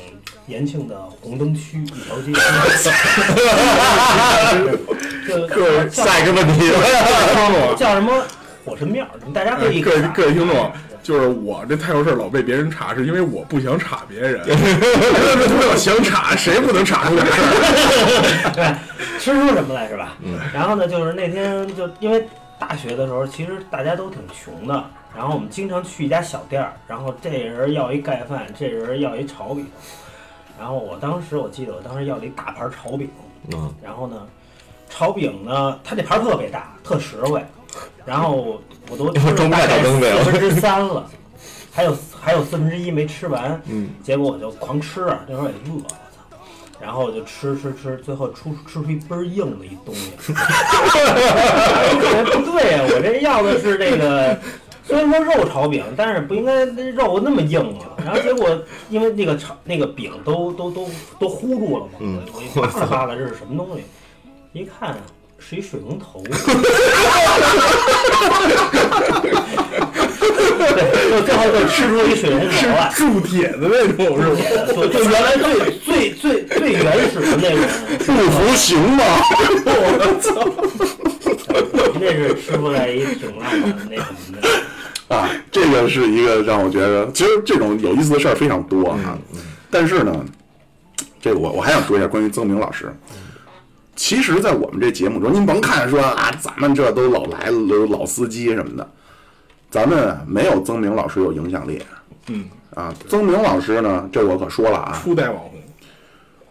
[0.46, 2.32] 延庆的红灯区一条街，
[5.28, 6.70] 就 各 叫下一个问题，
[7.78, 8.22] 叫什么
[8.64, 14.40] 火神庙，大家可以各位看各位听众，就是我这太有事儿老被别人查，是因为我不想查别人。
[14.46, 18.52] 如果想查，谁不能查出点事儿？
[18.54, 18.74] 对，
[19.18, 20.16] 吃出什么来是吧？
[20.22, 20.38] 嗯。
[20.52, 22.26] 然后呢，就是那天就因为
[22.58, 29.66] 大学的时候，其实大家都挺穷的，然后我们经常去一家小店儿，然后这人要一盖饭，这人要一炒饼，
[30.58, 33.10] 然后我当时我记得我当时要了一大盘炒饼，
[33.52, 34.26] 嗯，然后呢，
[34.88, 37.44] 炒饼呢，它这盘儿特别大，特实惠，
[38.04, 41.04] 然后我都 吃了中外大概打灯呗四分之三了，
[41.72, 45.96] 还有还有四分之一没吃完，嗯，结果我就狂吃啊，那会儿也饿，我操，
[46.80, 50.12] 然后我就吃吃吃，最后出吃出一倍儿硬的一东西，
[52.32, 54.38] 不对呀、我这要的是这个。
[54.90, 57.96] 虽然说肉炒饼，但是不应该那肉那么硬啊。
[58.04, 58.46] 然后结果
[58.88, 63.84] 因为那个炒那个饼都都都都糊住了嘛，嗯我一扒拉扒拉这是什么东西？
[64.52, 64.96] 一看
[65.38, 66.20] 是一水龙头。
[70.60, 72.92] 对，就最后就吃出一水龙头来。
[72.94, 74.36] 铸铁的那种是吧？
[74.74, 77.60] 就就原来最最最最原始的那种，
[78.06, 79.04] 不服行吗？
[82.02, 84.48] 那是吃出来一挺烂的那什么的。
[85.10, 89.18] 啊，这个是一个让我觉得，其实这种有意思的事儿非常多啊。
[89.68, 90.24] 但是呢，
[91.20, 92.94] 这个我我还想说一下关于曾明老师。
[93.96, 98.88] 其实，在我们这节目中，您甭看说啊，咱们这都老来了，都老司机什么的，
[99.68, 101.82] 咱们没有曾明老师有影响力。
[102.28, 105.42] 嗯啊，曾明老师呢，这我可说了啊，初代网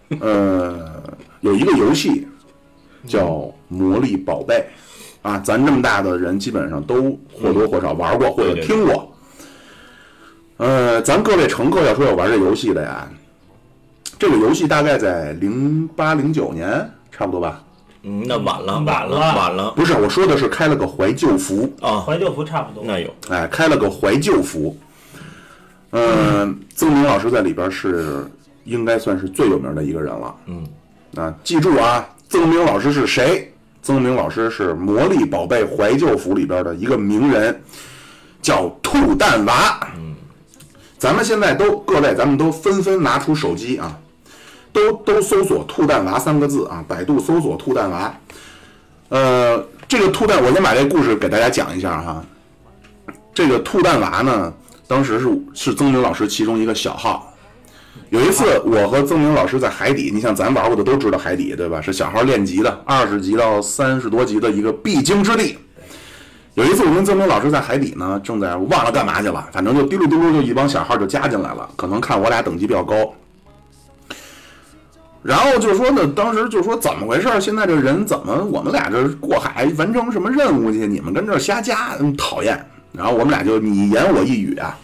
[0.10, 1.02] 红，呃，
[1.40, 2.28] 有一个游戏
[3.08, 3.26] 叫
[3.70, 4.56] 《魔力宝贝》，
[5.22, 9.14] 啊，咱这么大的人基本上都或多或少玩过或者听过。
[10.58, 13.08] 呃，咱各位乘客要说要玩这游戏的呀，
[14.18, 17.64] 这个游戏大概在零八零九年差不多吧？
[18.04, 22.84] 嗯，那晚了，了，晚了晚了不是，我说的是开了个怀旧服，啊，怀旧服差不多。
[22.86, 24.78] 那有，哎，开了个怀旧服。
[25.92, 28.26] 嗯、曾明老师在里边是
[28.64, 30.36] 应该算是最有名的一个人了。
[30.46, 30.68] 嗯，
[31.16, 33.49] 啊，记住啊，曾明老师是谁？
[33.90, 37.60] 曾明老师是《魔力宝贝怀旧服》里边的一个名人，
[38.40, 39.80] 叫兔蛋娃。
[39.98, 40.14] 嗯，
[41.00, 43.98] 咱们现在都各位，咱们都纷纷拿出手机啊，
[44.72, 48.16] 都都搜索“兔蛋娃”三个字啊，百度搜索“兔蛋娃”。
[49.10, 52.24] 呃，这个兔蛋，我先把这个故事给大家讲一下哈。
[53.34, 54.54] 这个兔蛋娃呢，
[54.88, 57.29] 当时是是曾明老师其中一个小号。
[58.10, 61.80] 有一次，我和曾明老师在海底，你像咱玩过的都知道海底对吧？
[61.80, 65.58] 是小号练级的，二十级到三十多级的一个必经之地。
[66.56, 72.96] 有一次，我跟曾明老师在海底呢，正在忘了干嘛去了，反正就滴溜滴噜就一帮小号就加进来了，可能看我俩等级比较高。
[75.22, 77.30] 然后就说呢，当时就说怎么回事？
[77.40, 80.88] 现在这人怎么我们俩这过海完成什么任务去？
[80.88, 82.66] 你们跟这瞎加，嗯讨厌。
[82.92, 84.76] 然后我们俩就你言我一语啊，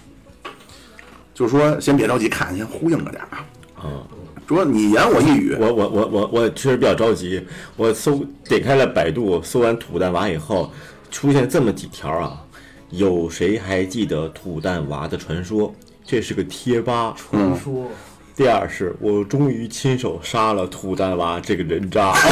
[1.36, 3.45] 就说先别着急看，先呼应着点儿啊。
[3.84, 4.04] 嗯，
[4.48, 7.45] 说你言我一语，我我我我我确实比较着急，
[7.76, 10.71] 我搜点开了百度，搜完土蛋娃以后，
[11.12, 12.41] 出现这么几条啊，
[12.89, 15.76] 有谁还记得土蛋娃的传说？
[16.06, 17.13] 这是个贴吧。
[17.17, 17.91] 传说，
[18.34, 22.13] 第二是我终于亲手杀了土蛋娃这个人渣。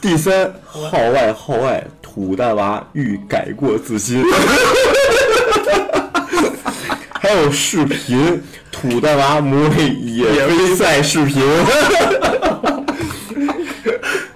[0.00, 1.84] 第三，号外号外，
[2.18, 4.24] 土蛋娃欲改过自新。
[7.20, 11.40] 还有视频，土蛋娃魔力野威赛视频。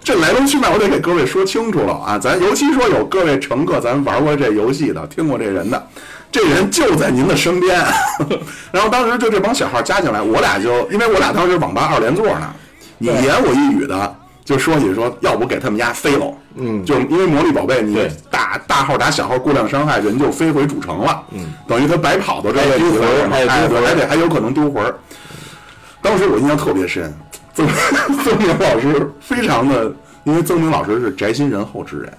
[0.05, 2.17] 这来龙去脉我得给各位说清楚了啊！
[2.17, 5.85] 咱尤其说有各位乘客，咱玩过这游戏的，听过这人的，
[6.31, 7.85] 这人就在您的身边。
[8.71, 12.55] 然后当时就这帮小号加进来，我俩就因为我俩当时网吧二连座呢，
[12.99, 16.33] 你言我一语的就说起说，要不给他们家飞喽。
[16.57, 16.85] 嗯。
[16.85, 18.11] 就因为魔力宝贝，你对。
[18.31, 21.23] 大大号打小号过量伤害，人就飞回主城了。
[21.31, 23.87] 嗯，等于他白跑到这还位置丢魂还有丢魂儿。
[23.87, 24.95] 还得还有可能丢魂儿。
[26.01, 27.13] 当时我印象特别深，
[27.55, 27.67] 曾
[28.25, 29.93] 曾明老师非常的，
[30.25, 32.13] 因为曾明老师是宅心仁厚之人，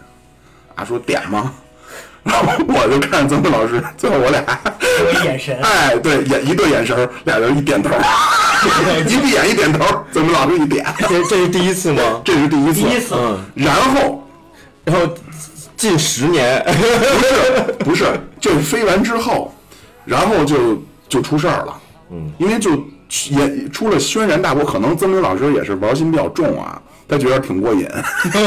[0.75, 1.51] 啊，说点吗？
[2.23, 4.41] 然后我就看曾明老师，最后我俩，
[5.25, 7.89] 眼神，哎，对，眼一对眼神，俩人一点头，
[9.05, 12.21] 一闭眼一点头，曾明老师一点，这这是第一次吗？
[12.23, 13.15] 这是第一次，第一次。
[13.17, 14.22] 嗯，然后
[14.85, 15.07] 然后
[15.75, 18.05] 近十年， 不是不是，
[18.39, 19.53] 就是飞完之后，
[20.05, 21.79] 然后就就出事儿了。
[22.11, 22.71] 嗯，因为就
[23.31, 27.87] 也出了轩然大波，可能曾明老师也是玩心比较重啊，他觉得挺过瘾，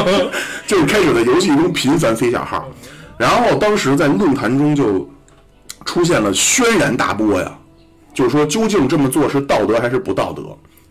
[0.67, 2.67] 就是开始在游戏中频繁飞小号，
[3.17, 5.09] 然后当时在论坛中就
[5.85, 7.53] 出现了轩然大波呀，
[8.13, 10.43] 就是说究竟这么做是道德还是不道德？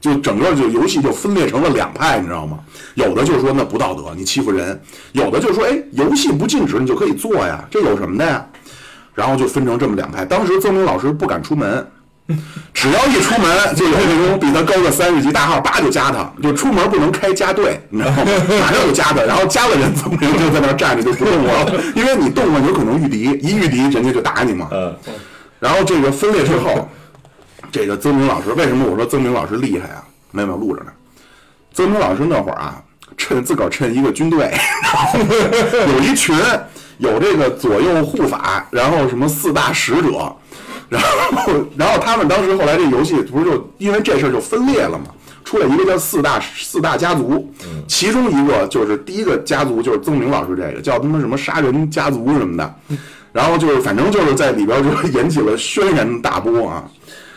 [0.06, 2.60] 就整个就游戏就分裂成了两派，你知道吗？
[2.94, 4.78] 有的就是说那不道德，你欺负人；
[5.14, 8.46] 有的就是说，哎，游戏不禁止你就可以做呀，这有什么的呀？
[9.16, 10.24] 然后就分成这么两派。
[10.24, 11.88] 当时曾明老师不敢出门，
[12.72, 18.18] 只要一出门，就有那种比他高个三十级大号，叭就加他，就出门不能开加队，你知道吗？
[18.62, 24.70] 马上就加他，然后加了人，曾明就在那站着就不动了，因为你动了，有可能遇敌，一遇敌人家就打你嘛。
[24.72, 24.96] 嗯，
[25.60, 26.88] 然后这个分裂之后，
[27.76, 30.02] 这个曾明老师为什么我说曾明老师厉害啊？
[30.32, 30.94] 没有没有录着呢。
[31.74, 32.82] 曾明老师那会儿啊，
[33.18, 34.50] 趁自个儿趁一个军队，
[35.94, 36.34] 有一群
[37.00, 40.34] 有这个左右护法，然后什么四大使者，
[40.88, 45.08] 然后然后他们当时后来这游戏不是就因为这事儿就分裂了嘛，
[45.44, 47.54] 出来一个叫四大四大家族，
[47.90, 52.74] 其中一个就是第一个家族就是曾明老师这个叫他妈什么杀人家族什么的，
[53.34, 56.82] 然后就是反正就是在里边就引起了轩然大波啊。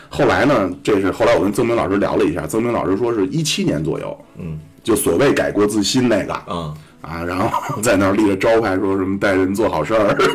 [0.09, 10.17] 后来呢，这是后来我跟曾明老师聊了一下，曾明老师说是一七年左右，嗯，就所谓改过自新那个嗯，啊，然后在那儿立着招牌，说什么带人做好事儿。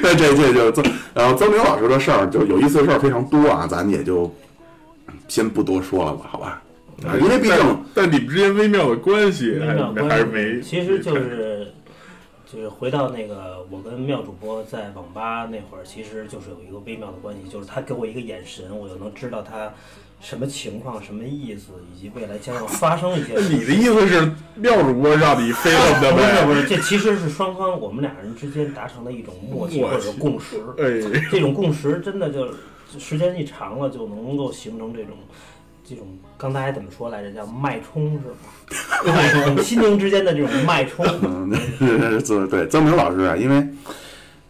[0.00, 4.32] 那这这就曾，然后曾明老师的事儿，就有意思的事儿非常多啊，咱也就
[5.26, 6.62] 先不多说了吧，好吧？
[7.04, 7.56] 啊，因为毕竟
[7.94, 9.58] 但但你们之间微妙的关系
[10.08, 11.66] 还是没，其实就是
[12.50, 19.70] 就是回到那个我跟妙主播在网吧那会儿，其实就是有一个微妙的关系，就是他给我一个眼神，我就能知道他
[20.20, 23.34] 什么情况、什么意思，以及未来将要发生一些。
[23.54, 26.46] 你的意思是妙主播让你飞了的不是？
[26.46, 30.56] 不是，这其实是双方我们俩人之间达成的一种默契默契或者共识。
[30.78, 32.48] 哎，这种共识真的就
[32.98, 35.14] 时间一长了，就能够形成这种
[35.88, 37.32] 这种刚才怎么说来着？
[37.32, 39.02] 叫脉冲是吧？
[39.06, 41.06] 脉冲，心灵之间的这种脉冲。
[41.22, 43.66] 嗯，是是对曾明老师啊，因为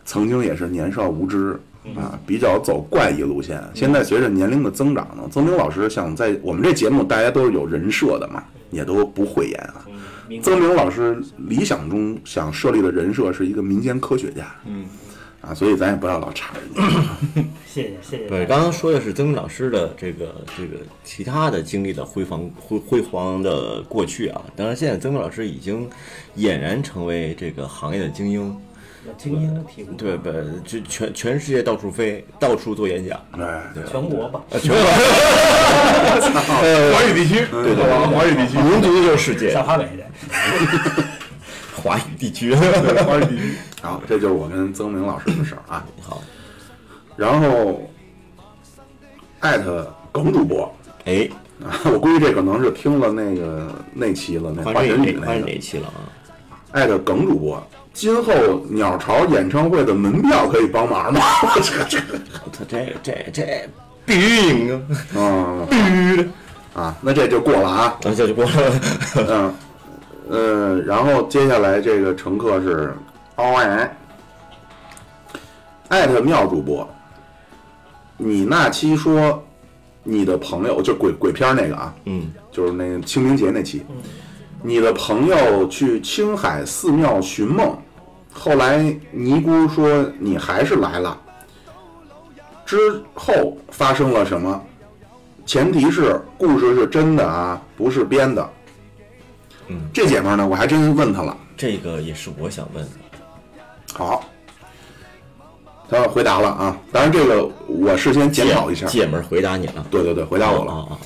[0.04, 1.52] 曾经也是年少无知
[1.94, 3.62] 啊，比较走怪异路线。
[3.72, 9.86] 现在随着年龄的增长呢，曾明老师想在我们这节目，大家都是有人设的嘛，也都不讳言啊。
[10.42, 14.84] 曾明老师理想中想设立的人设是一个民间科学家，嗯，
[15.40, 16.82] 啊，所以咱也不要老插人家。
[17.66, 18.28] 谢谢谢谢。
[18.28, 25.88] 对，刚刚说的是曾明老师的这个这个其他的经历的辉煌辉辉煌的过去啊，当然现在曾明老师已经
[26.36, 28.56] 俨然成为这个行业的精英，
[29.16, 30.30] 精英的体，对不？
[30.66, 34.42] 就全全世界到处飞，到处做演讲，哎，全国吧。
[34.50, 34.82] 呃，全国
[36.92, 37.84] 华语地区，对对？
[38.12, 40.04] 华语地区，民族就是世界小，华北的，
[41.82, 42.54] 华语地区。
[42.54, 45.84] 华语地区，好，这就是我跟曾明老师的事儿啊。
[46.02, 46.22] 好，
[47.16, 47.88] 然后
[49.40, 50.72] 艾特耿主播
[51.04, 51.28] 哎，
[51.64, 56.04] 啊， 我估计这可能是听了那个那期了，那换华晨这哪换宇那哪期了啊？
[56.72, 57.62] 艾特耿主播。
[57.94, 58.32] 今后
[58.70, 61.20] 鸟巢演唱会的门票可以帮忙吗？
[61.42, 61.98] 我 这这
[62.52, 63.68] 他这这这
[64.06, 64.74] 必须赢
[65.16, 65.66] 啊！
[65.70, 66.32] 嗯，
[66.74, 67.96] 啊，那这就过了啊。
[68.00, 68.50] 咱这就过了。
[69.16, 69.54] 嗯，
[70.28, 72.94] 呃，然后接下来这个乘客是
[73.36, 73.90] O N，
[75.88, 76.86] 艾特妙主播，
[78.16, 79.42] 你那期说
[80.02, 83.86] 你的朋友就鬼鬼片那个啊，嗯，就是那个清明节那期，
[84.62, 87.74] 你的朋友去青海寺庙寻梦，
[88.32, 91.18] 后来尼姑说你还是来了，
[92.66, 94.62] 之后发生了什么？
[95.46, 98.46] 前提是故事是真的啊，不是编的。
[99.68, 101.36] 嗯，这姐们儿呢，我还真问她了。
[101.56, 102.90] 这个也是我想问的。
[103.94, 104.24] 好，
[105.88, 106.76] 她回答了啊。
[106.92, 108.86] 当然，这个我事先检讨一下。
[108.86, 110.72] 姐们儿回答你了，对对对，回答我了。
[110.72, 110.98] 啊啊！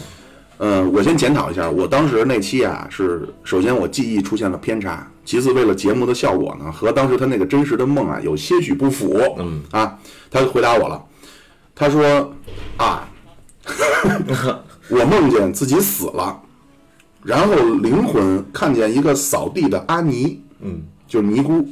[0.64, 9.20] 嗯，我先检讨一下，我当时那期啊，是首先我记忆出现了偏差，其次为了节目的效果呢，和当时他那个真实的梦啊有些许不符。
[9.38, 9.98] 嗯啊，
[10.30, 11.02] 他回答我了，
[11.74, 12.32] 他说
[12.76, 13.08] 啊，
[14.88, 16.40] 我梦见自己死了，
[17.22, 21.66] 然后灵魂看见一个扫地的阿尼，嗯，就是尼姑，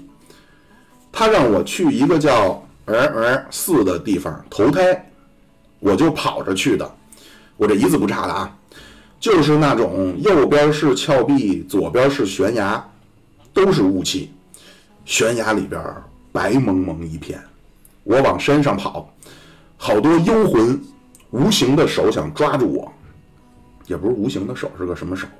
[1.10, 5.10] 他让我去一个叫儿儿寺的地方投胎，
[5.80, 6.88] 我就跑着去的，
[7.56, 8.56] 我这一字不差的啊。
[9.18, 12.82] 就是那种右边是峭壁，左边是悬崖，
[13.52, 14.30] 都是雾气，
[15.04, 15.82] 悬崖里边
[16.32, 17.38] 白蒙蒙一片。
[18.04, 19.12] 我往山上跑，
[19.76, 20.80] 好多幽魂，
[21.32, 22.90] 无形的手想抓住我，
[23.86, 25.26] 也不是无形的手，是个什么手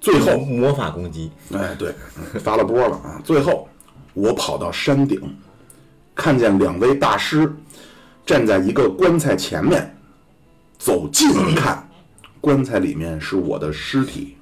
[0.00, 1.94] 最后，魔法攻击，哎，对，
[2.40, 3.20] 发了波了啊！
[3.22, 3.68] 最后，
[4.14, 5.20] 我跑到山顶，
[6.14, 7.54] 看见两位大师
[8.24, 9.94] 站在一个棺材前面，
[10.78, 11.86] 走近一看，
[12.40, 14.36] 棺材里面是我的尸体。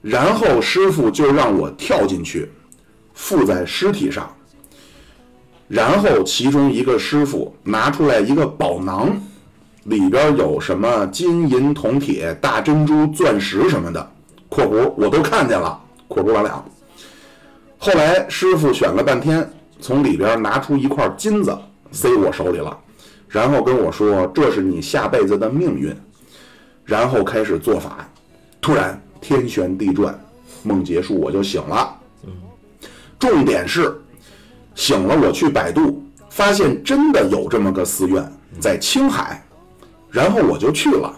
[0.00, 2.50] 然后师傅就让我跳进去，
[3.12, 4.34] 附在尸体上。
[5.66, 9.20] 然后其中一个师傅拿出来一个宝囊，
[9.88, 14.10] 里边有什么金银铜铁、大珍珠、钻石什么的
[14.48, 16.64] （括弧我都看见了）（括弧完了）。
[17.78, 21.56] 后来师傅选了半天，从里边拿出一块金子
[21.90, 22.76] 塞我手里了，
[23.28, 25.94] 然后跟我说：“这是你下辈子的命运。”
[26.84, 28.06] 然后开始做法，
[28.60, 30.18] 突然天旋地转，
[30.62, 31.94] 梦结束我就醒了。
[33.18, 33.98] 重点是，
[34.74, 38.30] 醒了我去百度，发现真的有这么个寺院
[38.60, 39.42] 在青海，
[40.10, 41.12] 然后我就去了。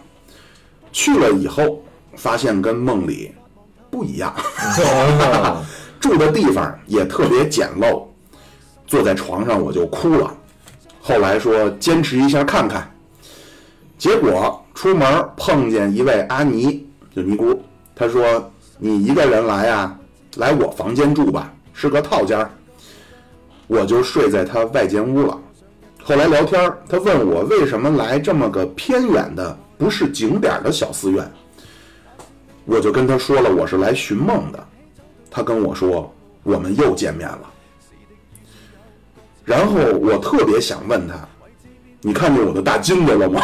[0.92, 1.82] 去了以后，
[2.16, 3.32] 发现跟梦里
[3.90, 4.34] 不一样。
[6.00, 8.04] 住的地方也特别简陋，
[8.86, 10.34] 坐在床上我就哭了。
[11.00, 12.90] 后来说坚持一下看看，
[13.98, 17.62] 结果出门碰见一位阿尼，就尼姑，
[17.94, 19.96] 她说你一个人来呀、
[20.36, 22.50] 来我房间住吧，是个套间儿。
[23.66, 25.38] 我就睡在她外间屋了。
[26.10, 31.24] 后来聊天儿，她问我为什么来这么个偏远的、不是景点的小寺院，
[32.64, 34.66] 我就跟他说了我是来寻梦的。
[35.30, 37.42] 他跟我说：“我们又见面了。”
[39.46, 41.14] 然后我特别想问他
[42.02, 43.40] ：“你看见我的大金子了吗？”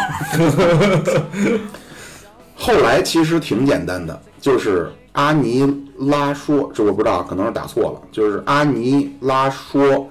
[2.56, 10.08] 后来其实挺简单的，就是阿尼拉说，这我不知道，可能是打错了，就是阿尼拉说，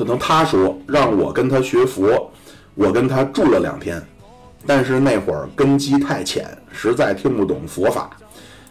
[0.00, 2.32] 可能他说让我跟他学佛，
[2.74, 4.02] 我跟他住了两天，
[4.66, 8.16] 但是那会儿根基太浅，实在听不懂佛法。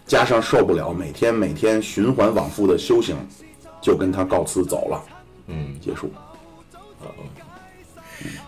[0.08, 3.16] 加上受不了每天每天循环往复的修行，
[3.80, 5.04] 就跟他告辞走了。
[5.46, 6.12] 嗯，结束。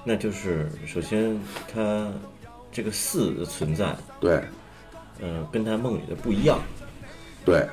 [0.03, 1.39] 那就是首先
[1.71, 2.11] 他
[2.71, 4.41] 这个寺的存在，对
[5.19, 6.59] 嗯、跟他梦里的不一样。
[7.45, 7.67] 对，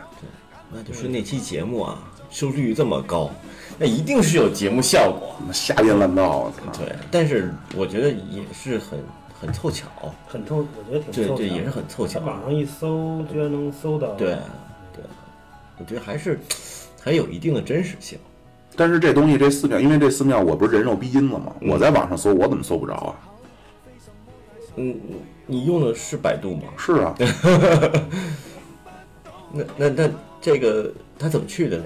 [0.71, 1.99] 那就是那期节目啊，
[2.31, 3.31] 收视率这么高，
[3.79, 5.35] 那一定是有节目效果。
[5.53, 6.53] 瞎编乱造！
[6.77, 8.99] 对，但是我觉得也是很
[9.41, 9.89] 很凑巧，
[10.27, 11.37] 很凑，我觉得挺凑巧。
[11.37, 12.21] 对对，也是很凑巧。
[12.21, 14.09] 网上一搜，居然能搜到。
[14.15, 14.37] 对
[14.93, 15.03] 对，
[15.79, 16.39] 我觉得还是
[17.01, 18.19] 还有一定的真实性。
[18.77, 21.53] 但是这东西这寺庙，因为这寺庙我不是人肉逼金了吗？
[21.63, 23.17] 我在网上搜，我怎么搜不着啊？
[24.77, 24.97] 嗯，
[25.47, 26.65] 你用的是百度吗？
[26.77, 27.15] 是啊，
[29.51, 30.11] 那那那
[30.41, 31.85] 这个他怎么去的呢？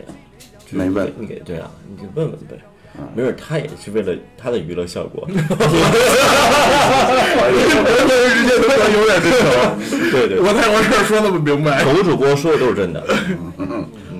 [0.72, 2.56] 就是没问你给对啊，你就问问呗。
[3.14, 5.26] 没准他也是为了他的娱乐效果。
[5.26, 5.44] 人家
[8.60, 9.40] 他妈有点真诚，
[10.10, 11.82] 对对，我在我这儿说那么明白。
[11.84, 13.02] 口主播说的都是真的。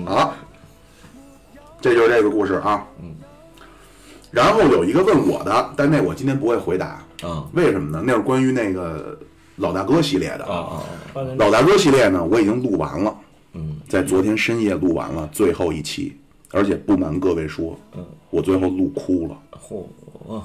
[0.07, 0.33] 啊，
[1.79, 2.83] 这就是这个故事啊。
[2.99, 3.13] 嗯。
[4.31, 8.01] 然后有一个问我的，但那我今天不会回答，啊为什么呢？
[8.03, 9.15] 那是关于那个
[9.57, 10.81] 老大哥系列的啊啊！
[11.13, 13.15] 发现老大哥系列呢，我已经录完了，
[13.53, 16.17] 嗯，在昨天深夜录完了最后一期，
[16.53, 20.41] 而且不瞒各位说，嗯，我最后录哭了嚯，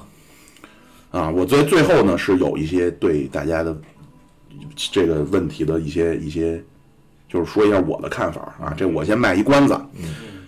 [1.11, 1.29] 啊！
[1.29, 3.77] 我最最后呢是有一些对大家的
[4.75, 6.61] 这个问题的一些一些，
[7.27, 8.73] 就是说一下我的看法啊。
[8.75, 9.79] 这我先卖一关子，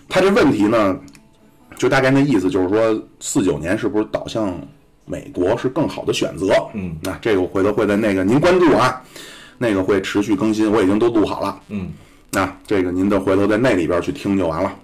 [0.08, 0.98] 他这问题呢，
[1.76, 4.52] 就大概那意思就是说，四九年是不是导向
[5.06, 6.54] 美国是更好的选择？
[6.74, 9.00] 嗯，那这个我回头会在那个您关注啊，
[9.58, 11.60] 那个会持续更新，我已经都录好了。
[11.68, 11.92] 嗯，
[12.32, 14.76] 那这个您就回头在那里边去听就完了。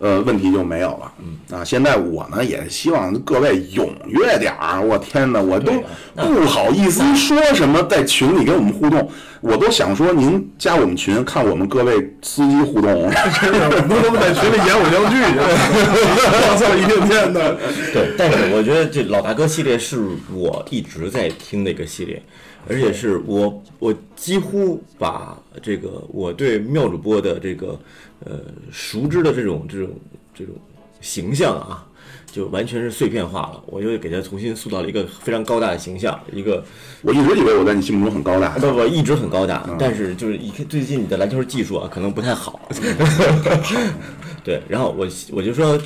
[0.00, 1.12] 呃，问题就没有了。
[1.20, 4.80] 嗯啊，现在我呢也希望各位踊跃点儿。
[4.80, 5.72] 我天哪，我都
[6.16, 9.10] 不好意思说什么，在群里跟我们互动，
[9.42, 13.10] 我都想说您加我们群，看我们各位司机互动。
[13.42, 15.44] 真的，我们他妈在群里演偶像剧去了，
[16.48, 17.56] 我操，一天天的。
[17.92, 22.22] 对，但是我觉得这老大哥系列是我一直在听的一个系列，
[22.66, 27.78] 而且是我我几乎把这个我对妙主播的这个
[28.24, 28.40] 呃
[28.70, 29.90] 熟知的这种这种
[30.34, 30.54] 这种
[31.00, 31.86] 形象啊，
[32.30, 36.62] 就完全是碎片化了，我又给他重新塑造了一个非常高大的形象，一个
[37.02, 42.60] 我一直以为我在你心目中很高大，不不一直很高大，但是就是一最近你的篮球技术啊，可能不太好。
[44.44, 45.80] 对，然后我我就说，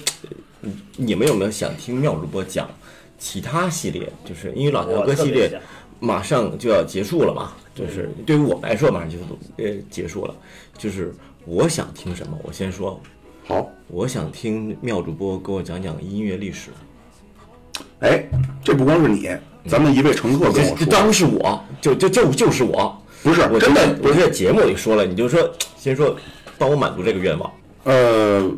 [0.60, 2.68] 你你们有没有想听妙主播讲
[3.18, 4.12] 其他系列？
[4.24, 5.60] 就是因为老大哥系列
[6.00, 9.18] 马上就要结束了嘛，就是对于我们来说马上就
[9.58, 10.34] 呃结束了。
[10.76, 11.14] 就是
[11.46, 13.00] 我想听什么，我先说，
[13.44, 16.70] 好，我想听妙主播给我讲讲音乐历史。
[18.00, 18.24] 哎，
[18.62, 19.28] 这不光是你，
[19.68, 26.16] 咱们一位乘客跟我说，当是我，就就就就是我，不是我真的我在节目里说了，你就说先说
[26.56, 27.52] 帮我满足这个愿望。
[27.84, 28.50] 呃，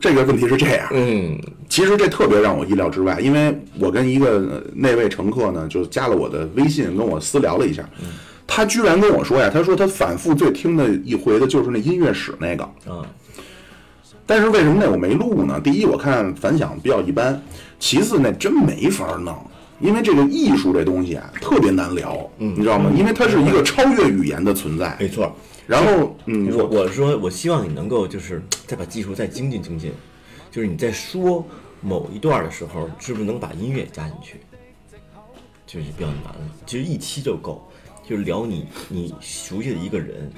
[0.00, 1.38] 这个问题是这样，嗯。
[1.68, 7.88] 其实这特别让我意料之外，因为我跟一个呃那位乘客呢，就加了我的微信，跟我私聊了一下，
[8.46, 13.06] 他居然跟我说呀，他说他反复最听的一回的就是那音乐史那个，啊，
[14.26, 15.60] 但是为什么那我没录呢？
[15.60, 17.34] 第一，我看反响比较一般；
[17.78, 19.36] 其次，那真没法弄，
[19.80, 22.90] 因为这个艺术这东西啊，特别难聊，你知道吗？
[22.96, 24.96] 因为它是一个超越语言的存在。
[25.00, 25.34] 没错。
[25.66, 29.92] 然后，嗯，我我说我希望你能够就是再把技术再精进精进，
[30.50, 31.46] 就是你在说
[31.80, 34.40] 某一段的时候，是不是能把音乐加进去？
[35.64, 36.40] 就是比较难了。
[36.66, 37.66] 其实一期就够，
[38.08, 40.30] 就是聊你你熟悉的一个人，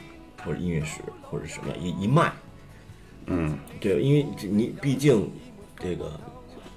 [0.45, 2.33] 或者音乐史，或者什么一一脉。
[3.27, 5.31] 嗯，对，因为这你毕竟
[5.79, 6.13] 这个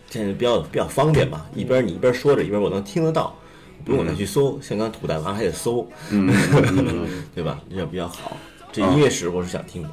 [0.09, 3.35] 现在比较比较方便嘛，一边你一边说着，一边我能听得到，
[3.83, 4.57] 不用我再去搜。
[4.61, 6.33] 像刚土大王还得搜，嗯，
[7.35, 7.59] 对吧？
[7.69, 8.37] 这样比较好。
[8.71, 9.89] 这音乐史我是想听的，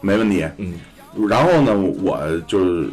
[0.00, 0.48] 没问题。
[0.56, 0.74] 嗯，
[1.28, 2.90] 然后呢，我就是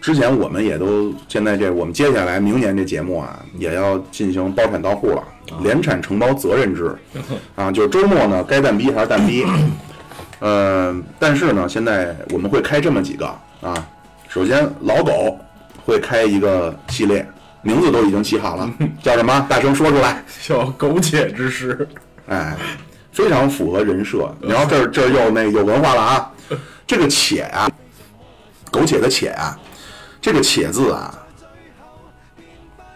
[0.00, 5.22] 之前我们也都现在这我们接下来明年这节目啊，也要进行包产到户了，
[5.62, 6.96] 联产承包责任制
[7.54, 9.44] 啊，就是周末呢该蛋逼还是蛋逼。
[10.40, 13.26] 呃，但是呢，现在我们会开这么几个
[13.60, 13.74] 啊，
[14.28, 15.38] 首先老狗
[15.84, 17.24] 会开一个系列，
[17.62, 18.68] 名字都已经起好了，
[19.02, 19.46] 叫什么？
[19.48, 20.24] 大声说出来。
[20.42, 21.88] 叫苟且之师，
[22.26, 22.56] 哎，
[23.12, 24.34] 非常符合人设。
[24.40, 26.32] 然后这儿这儿又那有文化了啊，
[26.86, 27.70] 这个“且”啊，
[28.70, 29.56] 苟且的“且”啊，
[30.20, 31.14] 这个“且”字啊，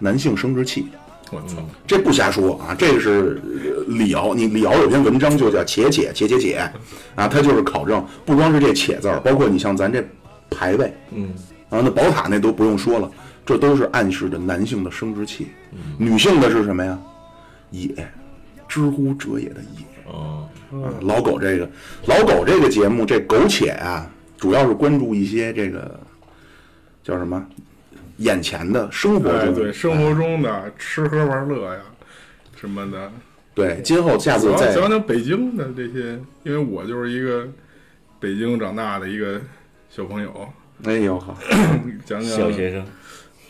[0.00, 0.88] 男性生殖器，
[1.32, 1.56] 我操，
[1.86, 6.58] 这不瞎说啊，这个是呃李敖，你李敖有篇文章就叫“且且且且且”，
[7.16, 10.04] 啊，他就是考证，不光是这“且”字儿，包括你像咱这
[10.48, 11.30] 排位，嗯，
[11.68, 13.10] 啊，那宝塔那都不用说了，
[13.44, 15.48] 这都是暗示着男性的生殖器，
[15.98, 16.96] 女性的是什么呀？
[17.70, 17.88] 也，
[18.68, 20.12] 知乎者也的也。
[20.12, 21.68] 哦，啊，老狗这个
[22.06, 24.08] 老狗这个节目，这苟且啊，
[24.38, 25.98] 主要是关注一些这个
[27.02, 27.44] 叫什么
[28.18, 31.80] 眼前的生活对，生活中的吃喝玩乐呀，
[32.58, 33.12] 什么的，
[33.54, 37.46] 对，今后下次再讲讲北京的这些，因为我就是一个
[38.18, 39.40] 北京长大的一个
[39.90, 40.48] 小朋友，
[40.84, 41.36] 哎呦好，
[42.04, 42.86] 讲讲小学生，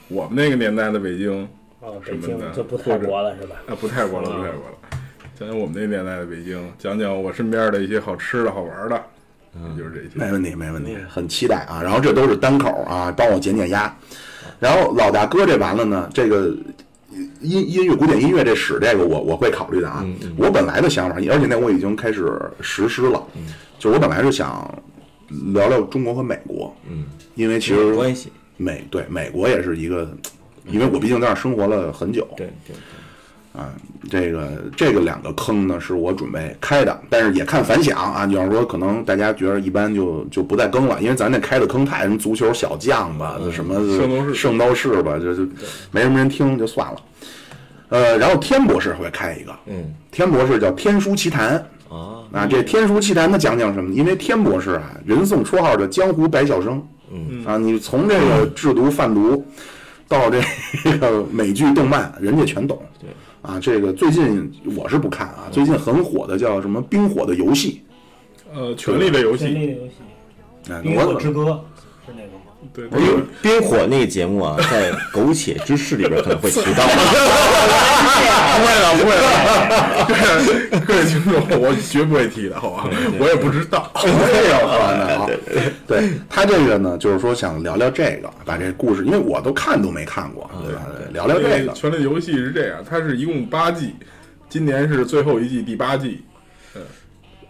[0.08, 1.48] 我们那个年代的北京
[1.80, 3.56] 哦，北京什么的就不太国了是吧？
[3.68, 4.76] 啊，不泰国了，不泰国了。
[5.38, 9.00] 讲讲我们那年代的北京，讲讲我身边的一些好吃的好玩的，
[9.54, 10.08] 嗯就是这些。
[10.14, 11.80] 没问题没问题，很期待啊。
[11.82, 13.94] 然后这都是单口啊，帮我减减压。
[14.58, 16.54] 然后老大哥这完了呢，这个
[17.40, 20.04] 音音乐古典音乐这史这个我我会考虑的啊。
[20.36, 23.22] 我本来的想法，而且那我已经开始实施了，
[23.78, 24.72] 就我本来是想
[25.54, 30.08] 聊聊中国和美国，嗯，因为其实关系，美对美国也是一个，
[30.68, 32.76] 因为我毕竟在那儿生活了很久，对对
[33.56, 33.72] 啊，
[34.10, 38.26] 这个这个两个坑呢是我准备开的，但是也看反响啊。
[38.26, 45.50] 你要是说可能大家觉得一般就就不再更了，因为咱这开的坑太什么足球小将吧，什么圣斗士圣斗士吧，就就
[45.90, 47.00] 没什么人听就算了。
[47.88, 51.54] 呃，然后天博士会开一个，嗯天博士叫《天书奇谈》
[51.94, 53.94] 啊，啊，这《天书奇谈》他讲讲什么？
[53.94, 59.46] 因为天博士啊，人送绰号叫江湖百晓生，嗯啊，你从这个制毒贩毒
[60.08, 60.40] 到这
[60.98, 62.80] 个美剧动漫，人家全懂。
[63.00, 63.08] 对
[63.46, 67.80] 啊，这个最近我是不看啊，最近很火的叫什么《冰火的游戏
[68.52, 69.94] 呃，权力的游戏，权力的游戏，》
[70.74, 71.64] 哎，冰火我之歌
[72.82, 73.26] 是那个吗？
[73.42, 76.84] 对，冰冰火那个节目啊， 在《苟且之事》里边可能会提到。
[78.56, 82.88] 不会了，不会了，对各位听众，我绝不会提的，好吧？
[83.18, 83.90] 我也不知道。
[83.94, 84.12] 这有
[84.66, 85.26] 可能啊。
[85.86, 90.86] 对他这个呢，就是说想聊聊这个，把这故事，因为我都看都没看过，对吧？
[90.96, 91.72] 对聊聊这个。
[91.72, 93.94] 权力游戏是这样，它是一共八季，
[94.48, 96.22] 今年是最后一季第八季，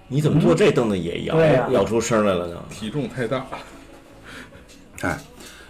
[0.08, 2.56] 你怎么坐这凳子也摇对呀摇出声来了呢？
[2.70, 3.46] 体重太大，
[5.06, 5.18] 哎，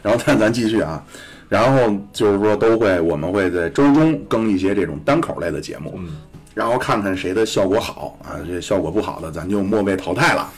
[0.02, 1.04] 然后但咱继续啊，
[1.48, 6.16] 然后就是说都会，我们会在周中更一些这种单口类的节目，嗯，
[6.54, 10.52] 然后看看谁的效果好啊，这效果不好的咱就末位淘汰了。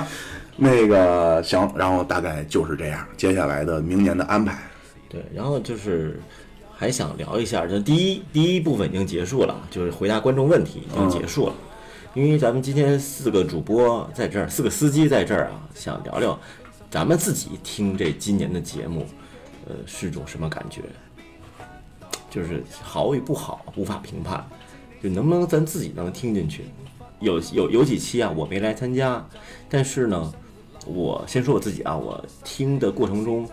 [0.58, 4.58] 那个行，然后大概就是这样，接下来的明年的安排。
[5.08, 6.18] 对，然后就是
[6.74, 11.54] 还想聊一下，这第一第一部分已经结束了，就是回答观众问题已经结束了。
[12.14, 16.40] 因为咱们今天四个主播在这儿，四个司机在这儿啊，想聊聊
[16.96, 19.04] 咱们自己听这今年的节目，
[19.68, 20.80] 呃，是种什么感觉？
[22.30, 24.42] 就是好与不好无法评判，
[25.02, 26.64] 就能不能咱自己能听进去？
[27.20, 29.22] 有有有几期啊，我没来参加，
[29.68, 30.32] 但是呢，
[30.86, 33.46] 我先说我自己啊，我听的过程中，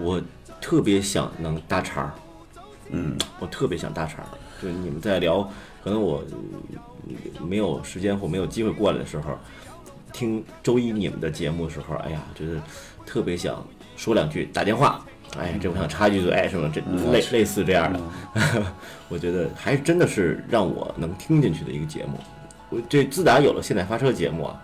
[0.00, 0.22] 我
[0.60, 2.14] 特别想能搭茬儿，
[2.90, 4.28] 嗯，我特别想搭茬儿。
[4.62, 5.42] 就你们在聊，
[5.82, 6.22] 可能我
[7.34, 9.36] 呃没有时间或没有机会过来的时候，
[10.14, 12.52] 听周一你们的节目的时候，哎呀，觉得
[13.04, 13.62] 特别想
[13.96, 15.04] 说两句，打电话，
[15.36, 18.00] 哎，这我想插一句嘴，哎，什么这类类似这样的，
[19.10, 22.12] 我觉得还真的是让我能听进去的一个节目。
[22.70, 24.62] 我这自打有了现代发车节目啊，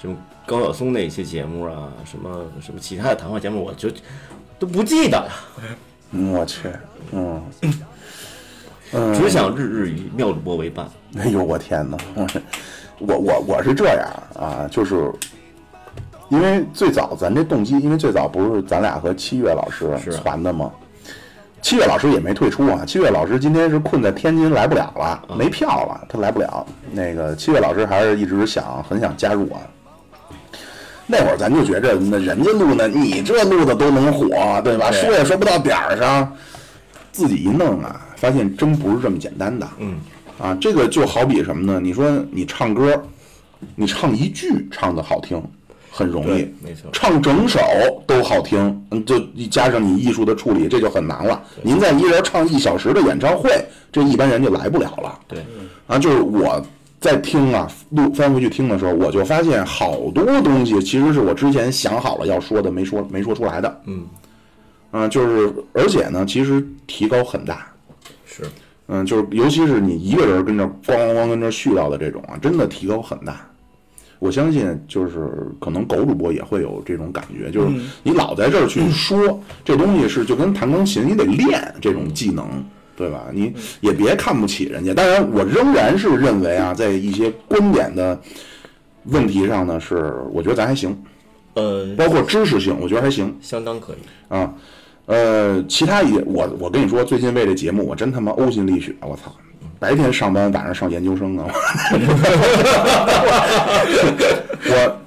[0.00, 3.88] 什么高晓松那些节目啊，什么什么其他的谈话节目，我就
[4.58, 5.32] 都不记得了，
[6.10, 6.68] 嗯我去，
[7.12, 7.42] 嗯，
[8.92, 10.88] 嗯，只想日日与妙主播为伴。
[11.16, 11.96] 哎呦我天哪！
[12.98, 15.10] 我我我是这样啊，就是
[16.28, 20.70] 因为最早咱这动机，因为最早不是咱俩和七月老师传的吗？
[21.60, 26.64] 七月老师也没退出啊，七月老师今天是困在天津来不了了，没票了，他来不了。
[26.92, 29.58] 那个七月老师还是一直想很想加入啊。
[31.04, 34.28] 那会儿咱就觉着，那人家录呢，你这录的都能火，
[34.62, 34.90] 对吧？
[34.90, 36.32] 对说也说不到点儿上，
[37.10, 39.66] 自己一弄啊，发现真不是这么简单的。
[39.78, 39.98] 嗯，
[40.38, 41.80] 啊，这个就好比什么呢？
[41.82, 43.02] 你说你唱歌，
[43.74, 45.42] 你唱一句唱的好听，
[45.90, 47.60] 很容易，没错唱整首
[48.06, 51.42] 都好听，嗯，就一加上你艺术的处理，这就很难了。
[51.62, 53.50] 您在一人唱一小时的演唱会，
[53.90, 55.18] 这一般人就来不了了。
[55.26, 55.44] 对，
[55.88, 56.64] 啊，就是我
[57.00, 63.80] 在听啊，录翻回去听的时候，我就发现好多东西其实是我之前想好了要说的，没说没说出来的。
[63.86, 64.06] 嗯，
[64.92, 67.66] 啊，就是而且呢，其实提高很大。
[68.24, 68.44] 是，
[68.88, 73.48] 嗯，就是尤其是你一个人跟这儿咣咣咣跟这儿絮叨的这种啊，真的提高很大。
[74.18, 75.28] 我相信，就是
[75.60, 77.68] 可能狗主播也会有这种感觉，就是
[78.02, 82.44] 你老在这儿去说这东西是就跟弹钢琴，你得练这种技能，
[82.96, 83.26] 对吧？
[83.32, 84.92] 你也别看不起人家。
[84.92, 88.20] 当然，我仍然是认为啊，在一些观点的
[89.04, 91.00] 问题上呢，是我觉得咱还行，
[91.54, 93.32] 呃，包括知识性，我觉得还行。
[93.40, 94.34] 相当可以。
[94.34, 94.52] 啊，
[95.08, 99.34] 呃，其他一我我跟你说，最近为这节目，我真他妈呕心沥血，我操！
[99.80, 101.44] 白天上班，晚上上研究生呢。
[104.66, 104.98] 我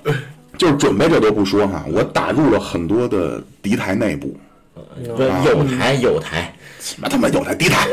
[0.58, 4.36] 就是准备这都不说哈，我打入了很多的敌台内部，
[5.06, 5.16] 有
[5.66, 7.88] 台有台，什么他妈有台敌台，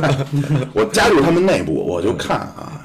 [0.74, 2.77] 我加入他们内部，我就看啊，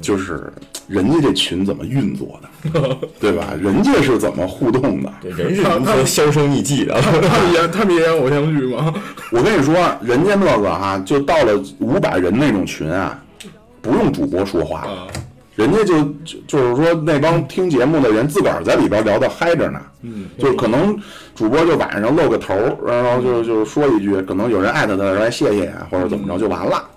[0.00, 0.52] 就是
[0.86, 3.54] 人家这群怎么运作的，对吧？
[3.60, 5.12] 人家是怎么互动的？
[5.20, 7.00] 对人是如何销声匿迹的。
[7.00, 8.94] 他们演他们也演偶像剧吗？
[9.32, 13.20] 我跟你说，人家那个哈、就到了五百人那种群啊，
[13.82, 14.86] 不用主播说话，
[15.56, 19.80] 人家就就就是说那帮听节目的人自个儿在里边聊的嗨着呢。
[20.02, 20.96] 嗯，就是可能
[21.34, 22.54] 主播就晚上露个头，
[22.86, 26.88] 然后就就说一句，可能有人艾特他说哎谢谢呀，或者怎么着就完了。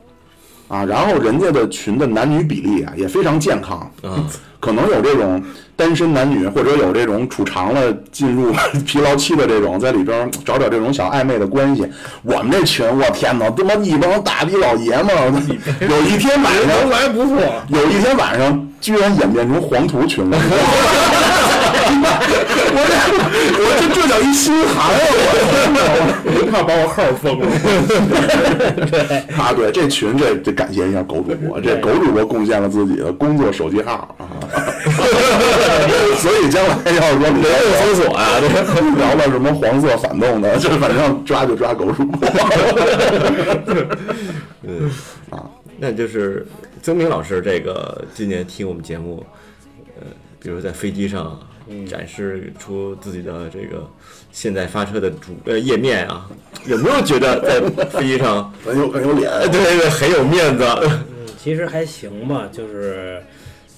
[0.71, 4.25] 啊，然后人家的群的男女比例啊也非常健康，嗯，
[4.57, 5.43] 可能有这种
[5.75, 8.53] 单身男女，或者有这种处长了进入
[8.85, 11.85] 疲劳期的这种，在里边找找这种小暧昧的关系。
[12.23, 15.29] 我们这群，我天哪，他妈一帮大逼老爷们儿，
[15.81, 20.37] 有一天晚能上，来不错，有一天晚上居然演变成黄图群了。
[22.73, 22.93] 我这
[23.63, 24.97] 我这这叫一心寒啊！
[26.23, 27.45] 我我怕把我号封了。
[29.37, 34.25] 啊，对，这群这这感谢一下狗主播，这狗主播贡献了自己的工作手机号啊，
[36.17, 37.49] 所以将来要是说聊
[37.79, 42.27] 搜索啊，这聊了什么黄色反动的，就反正抓就抓狗主播。
[45.77, 46.45] 那就是
[46.83, 49.25] 曾明老师这个今年听我们节目，
[49.99, 50.05] 呃，
[50.39, 51.39] 比如在飞机上
[51.89, 53.89] 展示出自己的这个
[54.31, 56.29] 现在发车的主呃页面啊，
[56.67, 60.63] 有没有觉得在飞机上 很有很有脸，呃对对很有面子？
[60.83, 63.21] 嗯，其实还行吧，就是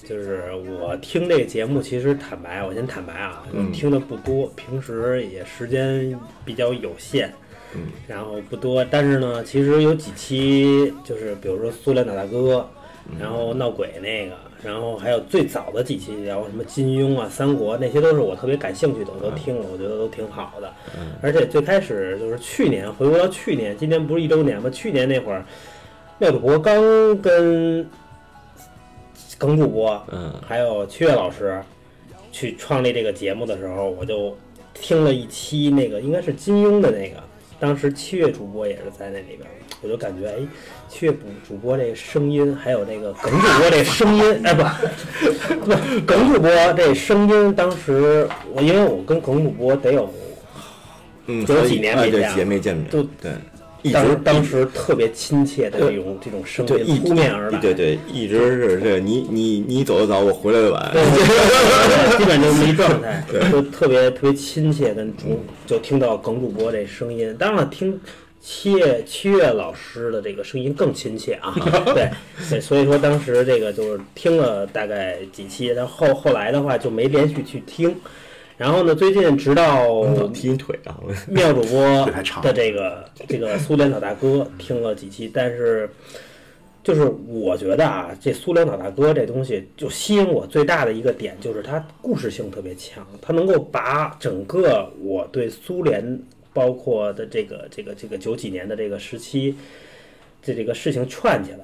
[0.06, 0.44] 就是
[0.80, 3.72] 我听这个节目，其实坦白，我先坦白啊，嗯。
[3.72, 7.32] 听的不多，平时也时间比较有限，
[7.74, 12.68] 嗯，然后不多，但是呢，其实有几期就是比如说苏联老大哥，
[13.18, 20.72] 然后闹鬼那个，然后还有最早的几期聊什么金庸啊、三国，那些都是我特别感兴趣的，我都听了，我觉得都挺好的。
[21.20, 24.70] 而且最开始就是去年，回归到去年，今年不是一周年吗？
[24.70, 25.44] 去年那会儿，
[26.18, 26.82] 廖主播刚
[27.20, 27.86] 跟
[29.36, 31.60] 耿主播，嗯还有七月老师
[32.32, 34.34] 去创立这个节目的时候，我就
[34.72, 37.22] 听了一期那个应该是金庸的那个，
[37.60, 39.40] 当时七月主播也是在那里边，
[39.84, 40.34] 我就感觉哎，
[40.88, 44.62] 七月主主播这个声音，还有这个耿主播这声音，哎不
[45.66, 45.74] 不，
[46.06, 50.10] 耿主播这声音，当时我因为我跟耿主播得有
[51.26, 53.32] 嗯，有几年没见了几年没见面，都对，
[53.82, 67.34] 一直当当时特别亲切的这种这种声音扑面而来，对对，一直是这个你你你走的早，我回来的晚，对，基本就没状态，就特别特别亲切，跟主就听到耿主播这声音。
[67.38, 68.00] 当然了，听
[68.46, 71.54] 七月七月老师的这个声音更亲切啊，
[71.96, 72.10] 对
[72.50, 77.96] 对，所以说当时这个就是听了大概几期，然后后后来的话就没连续去听，
[78.58, 81.00] 然后呢，最近直到老踢你腿啊！
[81.02, 81.80] 我妙主播
[82.42, 85.88] 的这个 这个苏联老大哥听了几期，但是
[86.82, 96.22] 就是我觉得啊，这苏联老大哥这东西就吸引我最大的一个点就是它故事性特别强，它能够把整个我对苏联
[96.54, 99.54] 包括的这个这个这个九几年的这个时期
[100.40, 101.58] 这这个事情串起来，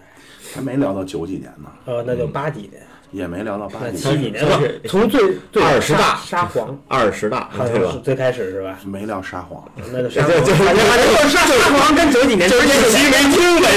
[0.53, 2.83] 还没聊到九几年呢，呃，那就八几年，
[3.13, 5.21] 也没聊到八几年，七几年吧，从最
[5.53, 6.79] 最二十大沙沙皇。
[6.89, 7.67] 二十大好？
[7.67, 8.79] 像是最开始是吧？
[8.85, 9.63] 没聊沙皇。
[9.93, 13.69] 那就沙皇，反正反正沙沙皇跟九几年之间一期没听呗，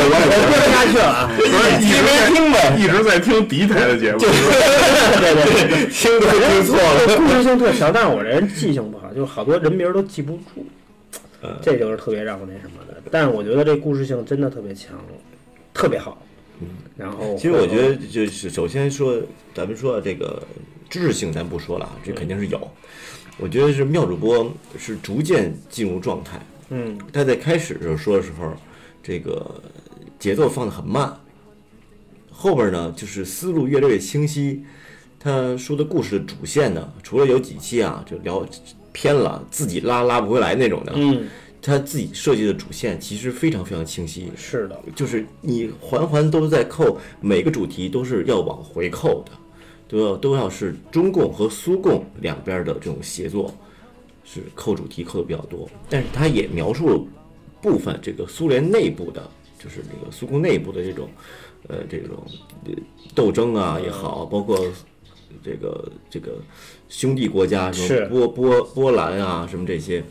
[0.00, 0.12] 我
[0.48, 1.30] 过不下去了啊！
[1.36, 4.18] 不是一直没听呗，一直在听敌台的节目。
[4.18, 4.28] 对
[5.34, 7.16] 对对，听都听错了。
[7.18, 10.66] 故事性特强，但是我这人记性不好，就是好多人名儿都记不住，
[11.42, 12.94] 嗯这就是特别让我那什么的。
[13.10, 14.92] 但是我觉得这故事性真的特别强，
[15.72, 16.18] 特别好。
[16.96, 19.20] 然后其实我觉得就是首先说，
[19.54, 20.42] 咱们说这个
[20.88, 22.70] 知识性咱不说了啊，这肯定是有。
[23.38, 26.40] 我觉得是妙主播是逐渐进入状态，
[26.70, 28.52] 嗯，他在开始的时候说的时候，
[29.02, 29.62] 这个
[30.18, 31.16] 节奏放得很慢，
[32.32, 34.64] 后边呢就是思路越来越清晰。
[35.20, 38.44] 他说的故事的主线呢，除了有几期啊就聊
[38.92, 41.28] 偏了，自己拉拉不回来那种的，嗯，
[41.68, 49.32] 他自己设计的主线其实非常非常清晰，是的，就是你环环都在扣，每个主题都是要往回扣的，
[49.86, 53.54] 都要都要是中共和苏共两边的这种协作，
[54.24, 55.68] 是扣主题扣的比较多。
[55.90, 57.06] 但是他也描述了
[57.60, 61.06] 部分这个苏联内部的，就是这个苏共内部的这种，
[61.68, 62.16] 呃，这种
[62.64, 62.72] 呃
[63.14, 64.58] 斗争啊也好，包括
[65.44, 66.38] 这个这个
[66.88, 70.02] 兄弟国家什是么波波波兰啊什么这些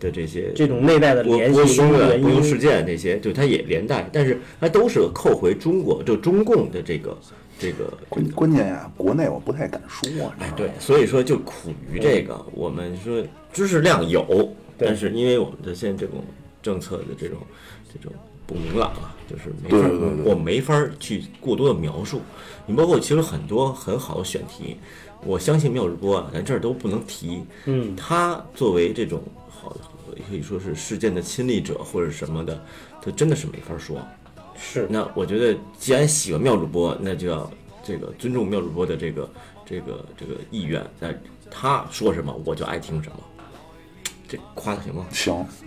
[0.00, 7.16] 的这些这种内在的联系跟原因波叔事件这些，对它也连带，但是它都是扣回中国，就中共的这个
[7.58, 10.08] 这个关关键呀，国内我不太敢说。
[10.38, 14.24] 哎，对，所以说就苦于这个，我们说知识量有，
[14.76, 16.22] 对但是因为我们的现在这种
[16.62, 17.38] 政策的这种
[17.92, 18.12] 这种
[18.46, 22.20] 不明朗啊，就是没法，对对对对我没法去过多的描述。
[22.66, 24.76] 你包括其实很多很好的选题，
[25.24, 27.42] 我相信妙主播啊，咱这儿都不能提。
[27.66, 29.22] 嗯，他作为这种
[30.22, 32.62] 好可以说是事件的亲历者或者什么的，
[33.02, 34.00] 他真的是没法说。
[34.56, 37.50] 是那我觉得，既然喜欢妙主播，那就要
[37.82, 39.28] 这个尊重妙主播的这个
[39.66, 41.08] 这个这个意愿，那
[41.50, 43.16] 他说什么我就爱听什么，
[44.28, 45.04] 这夸的行吗？
[45.10, 45.44] 行，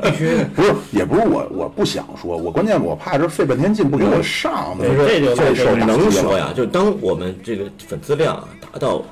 [0.00, 6.38] 必须不是，也不是我我不想说，我关键我怕这费半天劲不给我上，对这就这受打击能说。
[6.38, 9.02] 呀，就是当我们这个粉丝量啊达到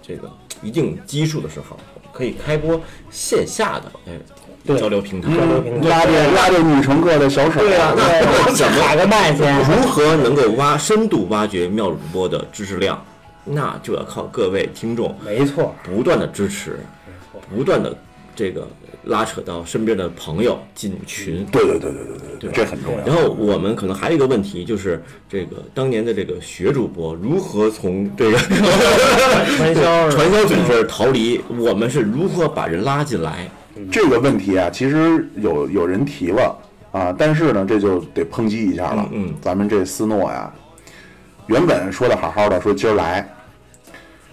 [0.00, 0.32] 这个
[0.62, 1.78] 一定基数的时候，
[2.14, 4.12] 可以开播线下的哎
[4.64, 5.28] 对交流平台。
[5.36, 5.88] 交流平台。
[5.88, 9.42] 拉着拉着女乘客的小手，对啊，那，怎么打个麦去。
[9.42, 13.04] 如何能够挖深度挖掘妙主播的知识量？
[13.44, 16.80] 那就要靠各位听众没错，不断的支持，
[17.54, 17.94] 不断的
[18.34, 18.66] 这个
[19.06, 21.44] 拉扯到身边的朋友进群。
[21.52, 23.06] 对对对对对对对，这很重要。
[23.06, 28.38] 然后我们可能还有一个问题，就是这个当年的这个学主播如何从这个
[29.56, 31.40] 传销传销组织逃离？
[31.58, 33.48] 我们是如何把人拉进来？
[33.90, 36.56] 这个问题啊，其实有有人提了
[36.92, 39.08] 啊，但是呢，这就得抨击一下了。
[39.10, 40.52] 嗯嗯咱们这斯诺呀，
[41.48, 43.28] 原本说的好好的，说今儿来，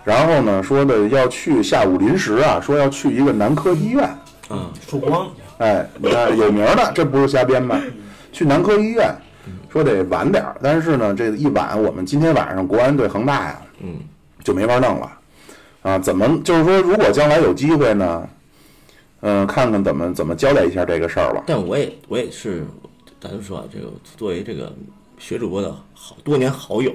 [0.03, 4.07] 然后呢，说的要去下午临时啊，说要去一个男科医院。
[4.51, 7.81] 啊，曙光，哎，你看有名儿的，这不是瞎编吧？
[8.31, 9.13] 去男科医院，
[9.69, 13.99] 说得晚点儿，但是呢，这一晚我们今天晚上国安对恒大呀，嗯，
[14.43, 15.11] 就没法弄了，
[15.81, 18.29] 啊，怎么就是说，如果将来有机会呢，
[19.21, 21.43] 嗯、看看怎么怎么交代一下这个事儿吧。
[21.45, 22.65] 但我也我也是，
[23.19, 24.73] 咱就说啊，这个作为这个
[25.19, 26.93] 学主播的好多年好友，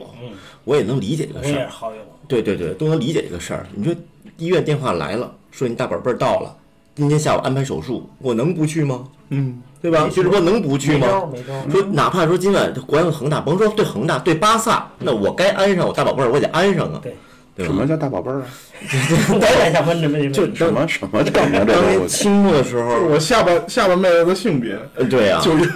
[0.64, 1.58] 我也能理解这个事儿。
[1.58, 2.00] 也是好友。
[2.26, 3.64] 对对对，都能理解这个事儿。
[3.72, 3.94] 你说
[4.36, 6.56] 医院电话来了，说你大宝贝儿到了，
[6.96, 9.04] 今天下午安排手术，我能不去吗？
[9.28, 10.08] 嗯，对吧？
[10.10, 11.32] 就是说能不去没招吗？
[11.34, 11.70] 没招。
[11.70, 17.00] 说哪怕说今晚国安恒大，甭说对恒大，对巴萨，那我该安上我大宝贝儿，我得安上啊，
[17.54, 18.46] 对，什么叫大宝贝儿啊？
[19.28, 21.64] 我也想问这么就什么什么整啊？
[21.66, 25.70] 这当年清末的时候，我下半下半辈子的性别呃对啊，就是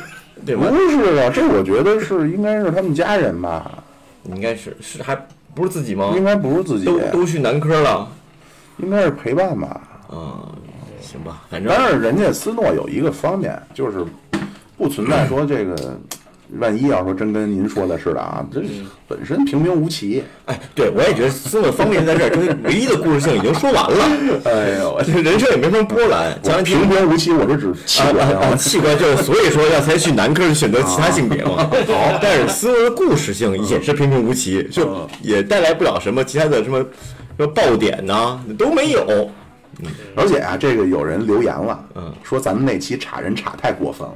[0.46, 0.68] 对吧？
[0.70, 3.70] 不是啊，这我觉得是应该是他们家人吧，
[4.24, 5.14] 应该是是还
[5.54, 6.14] 不是自己吗？
[6.16, 8.08] 应该不是自己，都都去男科了，
[8.78, 9.82] 应该是陪伴吧。
[10.08, 10.48] 啊，
[11.10, 14.04] 行吧，反正但是人家斯诺有一个方面，就是
[14.76, 15.98] 不存在说这个
[16.58, 18.60] 万一要说真跟您说的似的啊，这
[19.08, 20.22] 本身平平无奇。
[20.46, 24.04] 哎，对我也觉得斯诺方面在这儿，就是唯一的故事性已经说完了。
[24.46, 28.56] 哎呦，人生也没什么波澜，讲完平平无奇，我是指器啊官啊啊！
[28.56, 31.68] 器官就是，所以说要才去男科是选择其他性别嘛。
[31.88, 36.86] 好，但是斯诺的故事性也是平平无奇，就也带来不了什么其他的什么什
[37.38, 39.30] 么爆点呐、都没有。
[40.16, 42.12] 而且啊，这个有人留言了，嗯。
[42.22, 44.14] 说咱们那期查人查太过分了，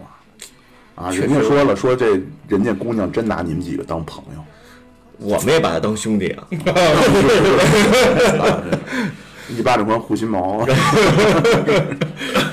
[0.95, 4.45] 啊，人家说了，说这人家姑娘真拿你们几个当朋友，
[5.19, 6.47] 我们也把她当兄弟啊。
[9.51, 10.65] 一巴掌关护心毛，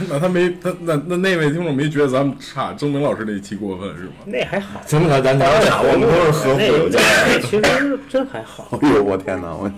[0.10, 4.12] 那他没他那那那位听众没觉得咱们差曾明老师那一期过分是吗？
[4.26, 7.00] 那还好，咱们咱咱咱俩，我们都是合伙有家。
[7.30, 8.78] 那其实真还好。
[8.82, 9.72] 哎呦我天哪，我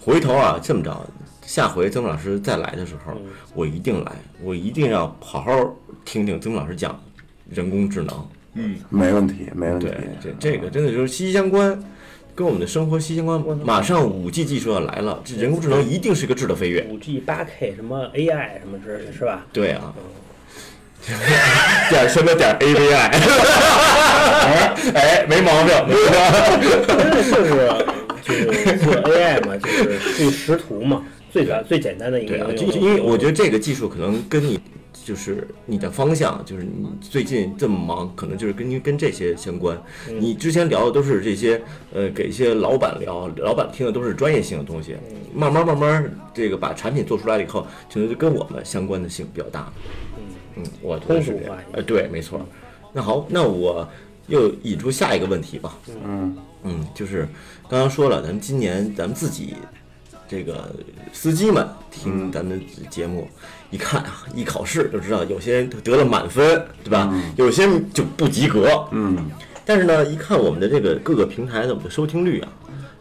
[0.00, 1.04] 回头啊，这么着，
[1.44, 3.12] 下回曾老师再来的时候，
[3.54, 4.12] 我一定来，
[4.42, 5.52] 我一定要好好
[6.04, 6.98] 听听曾老师讲
[7.50, 8.28] 人工智能。
[8.54, 11.82] 嗯没问题，没问题对，，这这个真的就是息息相关，
[12.34, 13.58] 跟我们的生活息息相关。
[13.64, 16.86] 马上五 G 技术要来了，这人工智能一定是个质的飞跃。
[16.90, 19.46] 五 G、八 K 什么 AI 什么之类的，是吧？
[19.52, 19.94] 对啊，
[21.90, 22.94] 点什么点 AVI，
[24.44, 26.10] 哎哎，没毛病，没毛
[26.58, 26.86] 病。
[26.86, 27.44] 真的就是
[28.22, 31.02] 就是做 AI 嘛，就是去识图嘛，
[31.32, 34.60] 最短最简单的一个对啊，因为我觉得这个技术可能跟你
[34.92, 39.76] 就是你的方向，就是你最近这么忙，可能就是跟跟这些相关。
[40.20, 41.60] 你之前聊的都是这些，
[41.92, 44.94] 呃，给一些老板聊，老板听的都是专业性的东西。
[45.34, 49.72] 慢慢慢慢，这个把产品做出来了以后，可能就跟我们相关的性比较大。
[50.18, 50.22] 嗯
[50.56, 51.64] 嗯，我觉得是这样通俗化一。
[51.64, 52.46] 点呃，对，没错。
[52.92, 53.88] 那好，那我
[54.26, 55.78] 又引出下一个问题吧。
[56.04, 57.26] 嗯嗯，就是
[57.68, 59.54] 刚刚说了，咱们今年咱们自己
[60.32, 60.74] 这个
[61.12, 62.58] 司机们听咱们
[62.88, 63.28] 节目，
[63.70, 67.14] 一看啊，一考试就知道，有些人得了满分，对吧？
[67.36, 68.88] 有些人就不及格。
[68.92, 69.30] 嗯，
[69.66, 72.48] 但是呢，一看我们的这个各个平台的我们的收听率啊，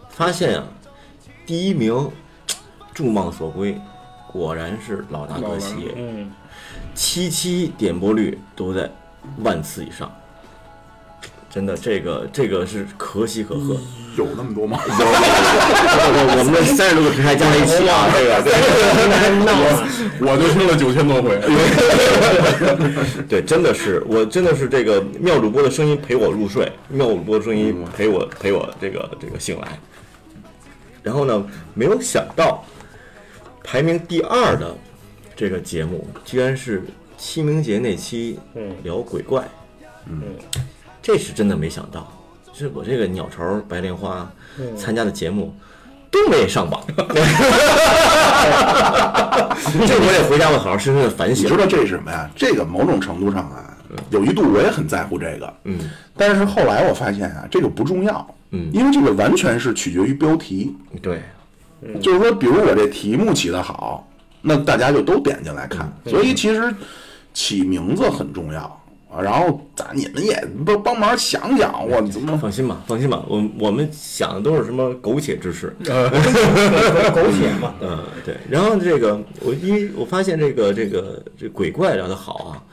[0.09, 0.67] 发现啊，
[1.45, 2.11] 第一名
[2.93, 3.79] 众望所归，
[4.29, 6.29] 果然是老大哥企业，嗯，
[6.93, 8.91] 七期点播率都在
[9.37, 10.11] 万次以上。
[11.53, 13.77] 真的，这个这个是可喜可贺。
[14.17, 14.77] 有那么多吗？
[14.87, 18.51] 有有有，我们的三十多个平台加在一起啊，这个对
[20.19, 21.39] 我就听了九千多回，
[23.29, 29.79] 对，真的是我真的是这个妙主播的声音陪我入睡，妙主播的声音陪我陪我这个这个醒来。
[31.01, 32.65] 然后呢，没有想到
[33.63, 34.75] 排名第二的
[35.37, 36.83] 这个节目，居然是
[37.17, 39.47] 清明节那期嗯聊鬼怪，
[40.07, 40.21] 嗯，
[41.01, 42.11] 这是真的没想到，
[42.53, 44.31] 是我这个鸟巢白莲花
[44.77, 45.53] 参加的节目。
[46.11, 46.97] 都没上榜， 这
[49.95, 51.45] 我得回家，我好好深深的反省。
[51.45, 51.55] 你知。
[51.55, 52.29] 道这是什么呀？
[52.35, 53.77] 这个某种程度上啊，
[54.09, 58.69] 有一度我也很在乎这个，嗯，但是后来我发现啊，这个不重要，嗯。
[58.73, 61.21] 因为这个完全是取决于标题，对，
[62.01, 64.05] 就是说，比如我这题目起得好，
[64.41, 66.75] 那大家就都点进来看，所以其实
[67.33, 68.59] 起名字很重要。
[68.63, 68.75] 啊。
[69.19, 75.75] 然后咱你们也帮帮忙想想，我怎么放心吧，放心吧，我我们想的都是什么苟且之事。
[75.83, 78.37] 苟且嘛，嗯，对。
[78.49, 82.63] 然后这个我因为我发现这个这个这鬼怪聊得好啊，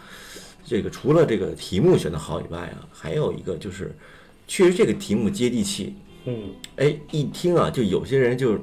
[0.64, 3.93] 这个除了这个题目选的好以外啊，还有一个就是，
[4.47, 5.97] 确实这个题目接地气。
[6.26, 8.57] 嗯，哎，一听啊，就有些人就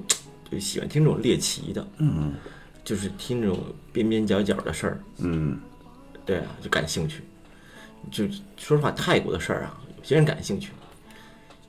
[0.50, 2.34] 就喜欢听这种猎奇的，嗯
[2.84, 3.60] 就是听这种
[3.92, 5.60] 边边角角的事儿，嗯
[6.26, 7.22] 对啊，就感兴趣。
[8.12, 8.26] 就
[8.58, 10.70] 说实话，泰国的事儿啊，有些人感兴趣，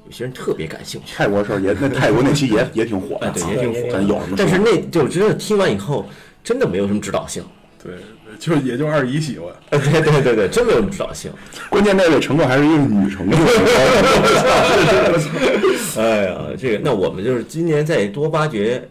[0.04, 1.14] 有些人特别感兴趣。
[1.16, 3.92] 泰国事儿也那泰国那期也也挺火的哎，啊，对，也挺火。
[3.92, 6.08] 的有什么但是那就真的听完以后，
[6.44, 7.44] 真的没有什么指导性。
[7.82, 7.94] 对，
[8.38, 9.54] 就也就二姨喜欢。
[9.70, 11.30] 呃对对对对，真没有什么指导性。
[11.70, 13.36] 关键那位乘客还是一个女乘客，
[16.00, 18.82] 哎呀，这个那我们就是今年再多挖掘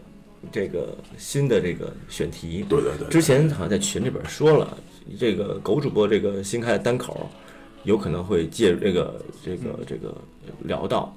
[0.50, 2.64] 这个新的这个选题。
[2.68, 4.76] 对对对之前好像在群里边说了，
[5.18, 7.28] 这个狗主播这个新开的单口，
[7.84, 10.14] 有可能会介入这个这个这个
[10.64, 11.14] 聊到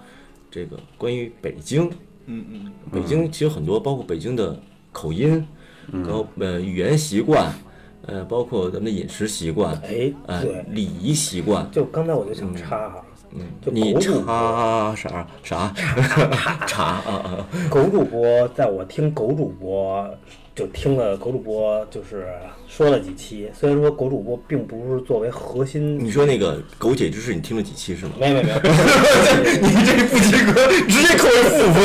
[0.52, 1.90] 这个关于北京。
[2.32, 4.56] 嗯嗯，北京其实很多，包括北京的
[4.92, 5.44] 口音，
[5.92, 7.52] 然后呃语言习惯，
[8.06, 11.68] 呃包括咱们的饮食习惯，哎，呃对，礼仪习惯。
[11.72, 15.74] 就刚才我就想插哈，嗯，就你狗主播查啥啥
[16.68, 17.48] 插啊啊！
[17.68, 20.08] 狗主播，在我听狗主播
[20.60, 22.28] 就听了狗主播就是
[22.68, 28.12] 说了几期，虽然说狗主播并不是作为核心，你说那个狗姐之事，你听了几期是吗？
[28.20, 28.60] 没有没有没有，
[29.64, 31.82] 你这不及格，直接扣了负分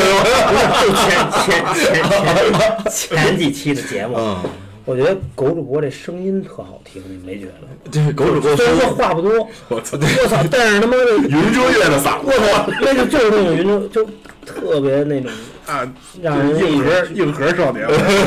[0.82, 1.06] 就前
[1.44, 1.46] 前
[1.76, 4.44] 前前前几期的节目，啊！
[4.84, 7.90] 我觉得狗主播这声音特好听，你没觉得？
[7.92, 14.04] 对，狗主播虽然说话不多，我操，我操，但是他妈的，云遮月的嗓我操，那就就是那种云中就
[14.44, 15.30] 特别那种
[15.66, 15.90] 啊，
[16.22, 17.86] 让人硬核硬核少年，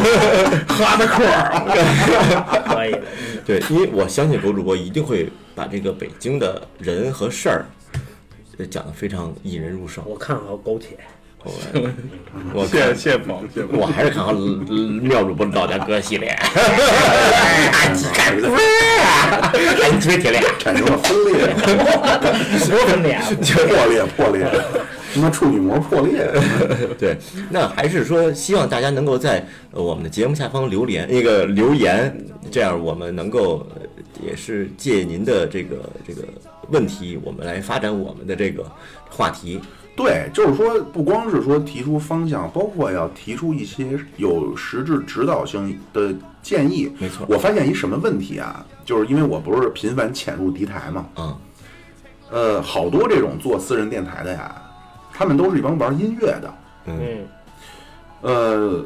[0.68, 2.95] 哈的块儿，可以
[3.45, 7.65] 对，因为我相信狗主播一定会把这个北京的人和事儿
[8.57, 10.03] 呃讲得非常引人入胜。
[10.07, 10.97] 我看好狗铁，
[11.43, 11.51] 我
[12.53, 13.78] 我谢谢宝，谢谢宝。
[13.78, 16.36] 我还是看好呃妙主播的老家哥系列。
[19.89, 21.55] 你特别铁链，产生了分裂，
[22.59, 23.20] 什么分裂？
[23.68, 24.45] 破裂破裂，
[25.18, 26.32] 他妈处女膜破裂。
[26.97, 27.18] 对，
[27.49, 32.15] 那还是说希望大家能够在呃我们的节目下方留言，那个留言，
[32.51, 33.82] 这样我们能够呃
[34.24, 36.24] 也是借您的这个这个
[36.70, 38.63] 问题，我们来发展我们的这个
[39.09, 39.59] 话题。
[39.95, 46.13] 对，就是说，不光是说提出方向，包括要提出一些有实质指导性的
[46.43, 46.91] 建议。
[46.99, 48.63] 没错我发现一什么问题啊？
[48.86, 51.36] 就是因为我不是频繁潜入敌台嘛，嗯，
[52.30, 54.61] 呃，好多这种做私人电台的呀，
[55.18, 56.53] 他们都是一帮玩音乐的，
[56.86, 57.26] 嗯嗯，
[58.22, 58.86] 呃，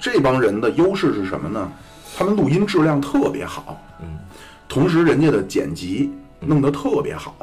[0.00, 1.70] 这帮人的优势是什么呢？
[2.16, 4.18] 他们录音质量特别好，嗯，
[4.66, 6.10] 同时人家的剪辑
[6.40, 7.36] 弄得特别好，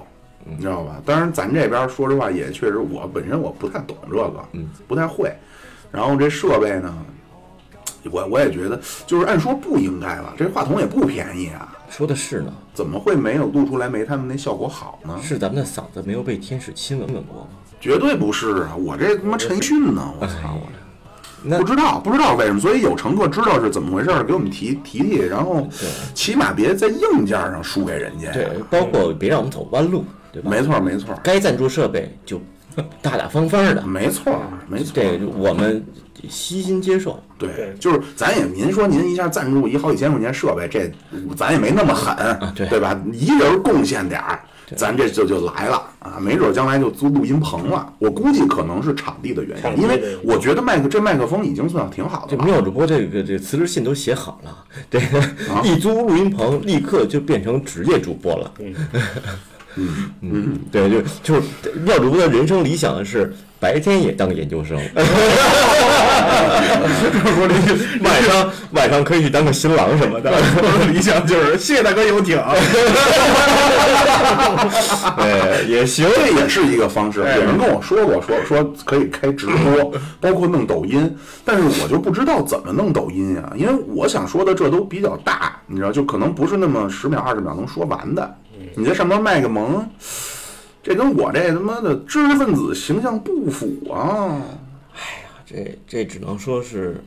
[0.44, 1.00] 你知道吧？
[1.06, 5.32] 当然，咱这边说实话也确实，我本身我不太懂这个，嗯，不太会。
[5.92, 6.92] 然后这设备呢，
[8.10, 15.16] 我我也觉得，就是按说不应该吧，这话筒也不便宜啊，说的是呢，怎么会没有录出来没他们那效果好呢？
[15.22, 17.50] 是咱们的嗓子没有被天使亲吻吻过吗？
[17.84, 18.74] 绝对不是啊！
[18.78, 20.62] 我这他妈陈奕迅呢，我操我！
[21.44, 25.68] 那不知道，不知道为什么，所以有乘客知道是怎么回事儿，给我们提提提，然后
[26.14, 28.32] 起码别在硬件上输给人家。
[28.32, 30.50] 对，包括别让我们走弯路，对吧？
[30.50, 32.42] 没错，没错，该赞助设备就
[33.02, 34.94] 大大方方的，没错，没错。
[34.96, 35.86] 这我们
[36.30, 37.22] 悉心接受。
[37.38, 40.90] 对对，就是咱也，您说您一下赞助一好几千块钱设备，这
[41.36, 42.16] 咱也没那么狠，
[42.56, 42.98] 对对吧？
[43.12, 44.40] 一人贡献点儿，
[44.76, 46.18] 咱这就就来了啊！
[46.20, 47.94] 没准将来就租录音棚了。
[48.00, 52.46] 我估计可能是场地的原因，因为我觉得麦克这麦克风已经算挺好的这了。
[52.46, 54.58] 妙主播这个这辞职信都写好了，
[54.90, 55.24] 这个
[55.64, 58.52] 一租录音棚，立刻就变成职业主播了。
[58.60, 58.76] 嗯
[60.22, 61.42] 嗯，对，就就是
[61.84, 63.34] 妙主播的人生理想是
[63.64, 64.78] 白天也当研究生，
[68.04, 70.30] 晚上晚上可以去当个新郎什么的。
[70.30, 72.38] 我的理想就是谢谢大哥游艇，
[75.16, 76.06] 对， 也行。
[76.14, 88.36] 这也是一个方式，有人跟我说过，说说可以开直播，包括弄抖音，但是我就不知道怎么弄抖音呀，因为我想说的这都比较大，你知道，就可能不是那么十秒二十秒能说完的。
[88.76, 89.88] 你在上面卖个萌，
[90.84, 94.42] 这跟我这他妈的知识分子形象不符啊！
[94.94, 97.02] 哎呀这这只能说是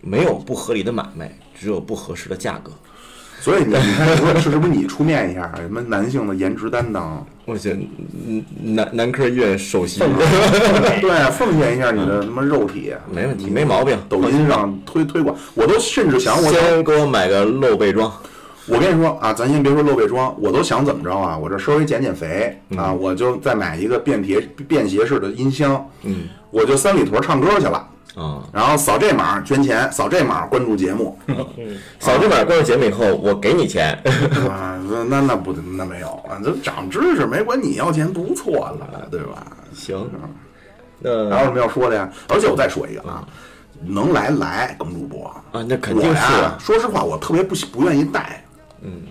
[0.00, 2.72] 没有不合理的买卖，只有不合适的价格。
[3.42, 7.78] 所以你你看，说是是不是你出面一下，什么男性的颜值担当，我觉得
[8.26, 9.98] 嗯男男科医院首席，
[11.00, 13.98] 对，奉献一下你的什么肉体，没问题，没毛病。
[14.08, 18.12] 抖音上推推广，我都甚至想，我先给我买个露背装，
[18.68, 21.36] 我跟你说啊，咱先别说露背装，我都想怎么着啊？
[21.36, 31.18] 我这稍微减减肥啊，我就再买一个便携便携式的音箱，嗯我就三里屯唱歌去了，啊，然后扫这码捐钱，扫这码关注节目
[31.98, 33.98] 扫这码关注节目以后，我给你钱。
[34.48, 39.46] 啊，那那那不那没有啊，这长知识没管你要钱不错了，对吧？
[39.74, 40.08] 行，
[41.00, 42.08] 那还有什么要说的呀？
[42.28, 43.26] 而且我再说一个啊，
[43.84, 48.44] 能来来耿主播，啊，那肯定我是呀，说实话，我特别不喜不愿意带，
[48.82, 49.02] 嗯，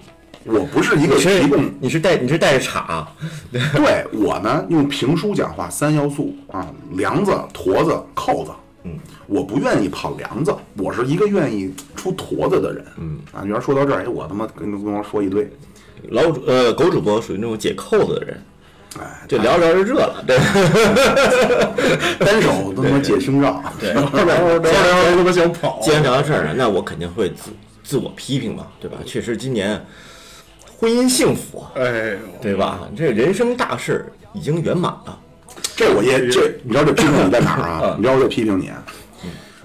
[0.45, 3.07] 我不是一个提供你是带你是带着叉，
[3.51, 8.51] 对我呢，用评书讲话三要素啊，梁子、坨子、扣子。
[8.83, 8.97] 嗯，
[9.27, 12.83] 我不愿意跑梁子，我是一个愿意出坨子的人。
[12.97, 13.19] 嗯。
[13.31, 15.47] 啊，你要说到这儿，哎，我他妈跟跟我说一堆，
[16.09, 18.43] 老主呃狗主播属于那种解扣子的人，
[18.99, 20.35] 哎，这聊着聊着热了，对，
[22.25, 23.63] 单手都他妈解胸罩。
[23.79, 23.93] 对。
[23.93, 27.31] 聊着聊着他妈想跑，既然聊到这儿了，那我肯定会
[27.91, 28.99] 自自我批评嘛，对吧？
[29.05, 29.85] 确实今年
[30.79, 32.79] 婚姻幸福啊，哎，对吧？
[32.95, 35.19] 这人生大事已经圆满了，
[35.75, 37.95] 这我也这，你知道这批评你在哪儿啊？
[37.97, 38.81] 你知道我这批评你啊？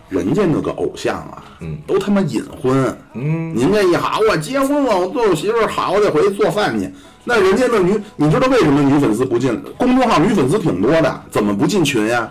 [0.09, 6.91] 人家那个偶像啊，嗯，都他妈隐婚，嗯，您这一好，我结婚了，我对我媳妇儿好，我得回去做饭去。
[7.23, 9.63] 那人家那女，你知道为什么女粉丝不进？
[9.79, 12.29] 公众号女粉丝挺多的，怎么不进群呀？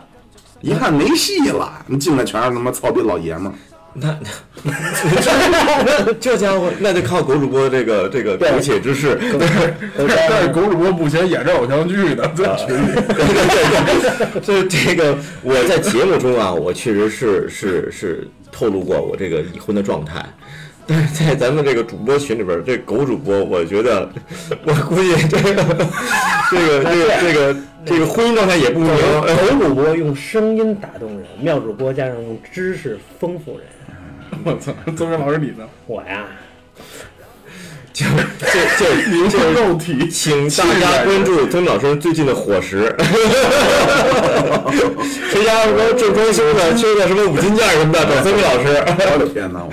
[0.60, 3.56] 一看没戏了，你进来全是他妈操逼老爷们儿。
[3.98, 4.20] 那
[4.62, 9.18] 那这家伙那就靠狗主播这个这个苟且之事，
[9.98, 12.92] 但是狗主播目前演着偶像剧呢，在群里。
[14.44, 20.26] 这这个我在节目中啊，我确实是是是透露过我这个已婚的状态。
[20.88, 24.08] 但是在咱们这个主播群里边，这狗主播，我觉得，
[24.66, 25.54] 我估计这个，
[26.52, 27.56] 这个，这个，这个，
[27.86, 28.90] 这个婚姻状态也不明。
[29.50, 33.66] 狗主播用声音打动人，妙主播加上用知识丰富人。
[34.44, 35.68] 我操，曾明老师你呢？
[35.88, 36.26] 我呀，
[37.94, 38.14] 就就
[38.78, 42.94] 就灵魂肉体，请大家关注曾老师最近的伙食。
[45.32, 48.68] 谁家什么正装修的，缺个什么五金件什么的，找曾明老师。
[48.86, 49.64] 我的天哪！
[49.64, 49.72] 我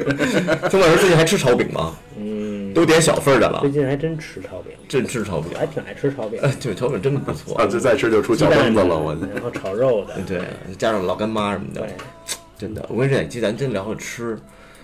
[0.68, 1.94] 曾老师最近还吃炒饼吗？
[2.18, 5.58] 嗯，都点小份儿的了最，近还真吃炒饼，真吃炒饼我。
[5.58, 7.66] 还挺爱吃炒饼，哎，对，炒饼真的不错啊，。
[7.70, 10.40] 这再吃就出脚崩子了，我然后炒肉的，对，
[10.78, 11.90] 加上老干妈什么的对，
[12.58, 12.84] 真的。
[12.88, 14.38] 我跟你说，这咱真聊聊吃，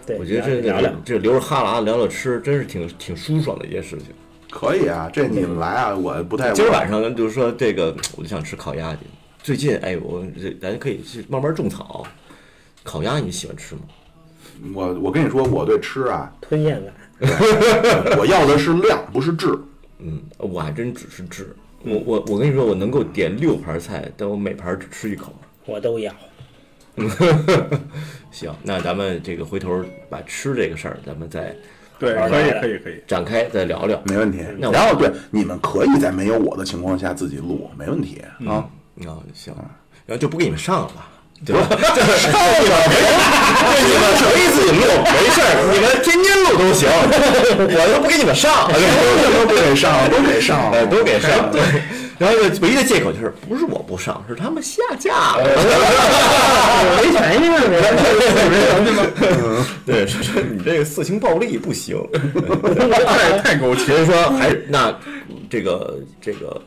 [0.06, 4.06] 对，我觉得这聊聊这这流着哈喇子聊聊吃，真是挺挺舒爽的一件事情。
[4.50, 9.00] 可以啊，这你们来啊，我不太今儿晚上咱就是说这个，我就想吃烤鸭去。
[9.42, 12.04] 最近哎，我这咱可以去慢慢种草。
[12.82, 13.82] 烤鸭你喜欢吃吗？
[14.74, 16.92] 我我跟你说，我对吃啊，吞咽感。
[18.18, 19.48] 我要的是量，不是质。
[19.98, 21.54] 嗯，我还真只是质。
[21.84, 25.32] 我我我跟你说，我能够点六盘菜，但我每盘只吃一口。
[25.64, 26.12] 我都要。
[28.30, 31.54] 行，那咱们这个回头把吃这个事儿，咱们再
[31.98, 33.02] 对，可以，可以，可以。
[33.06, 34.00] 展开再聊聊。
[34.04, 34.44] 没问题。
[34.58, 38.64] 那然后对，你们可以在没有我的情况下自己录，没问题啊。
[39.06, 39.52] 啊，行，
[40.06, 41.08] 然后就不给你们上了吧？
[41.44, 41.62] 对吧？
[41.70, 42.38] 上了，
[42.84, 46.84] 对你们可以自己录，没事儿，你们天天录都行，
[47.64, 51.50] 我又不给你们上，都给上，都给上，呃，都给上。
[51.50, 51.62] 对，
[52.20, 55.42] 然后，唯一的借口就是不是我不上，是他们下架了。
[57.00, 57.58] 没权限了，
[59.86, 61.96] 对，说说你这个色情暴力不行。
[63.06, 64.94] 太太狗其血实说还是那
[65.48, 66.60] 这个这个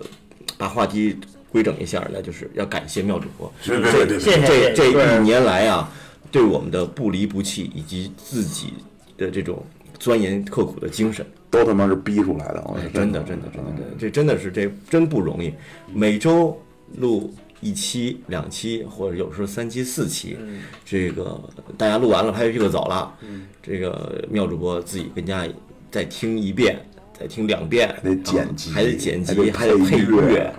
[0.58, 1.16] 把话题
[1.52, 3.54] 规整一下，那就是要感谢妙主播。
[3.64, 5.88] 对对对对谢谢这这一年来啊，
[6.32, 8.74] 对我们的不离不弃以及自己
[9.20, 9.64] 的这种
[10.00, 11.24] 钻研刻苦的精神，
[11.54, 13.22] 都他妈是逼出来的，我哎，真的。
[13.22, 15.54] 真的真的真的，这真的是这真不容易。
[15.94, 16.60] 每周
[16.98, 17.32] 录
[17.62, 20.36] 一期、两期，或者有时候三期、四期，
[20.84, 21.40] 这个
[21.78, 23.14] 大家录完了拍屁股走了，
[23.62, 25.48] 这个妙主播自己跟家
[25.92, 26.76] 再听一遍，
[27.18, 30.52] 再听两遍，还得剪辑还得剪辑，还得配乐，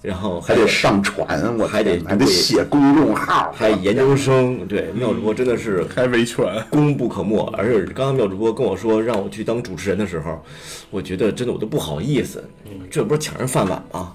[0.00, 7.44] 然后还还得上传，我还得还得写公众号，还研究生，对妙主播真的是还维权，功不可没。
[7.56, 10.42] 而且刚刚妙主播跟我说让我去当主持人的时候，
[10.90, 12.42] 我觉得真的我都不好意思，
[12.90, 14.12] 这不是抢人饭碗吗？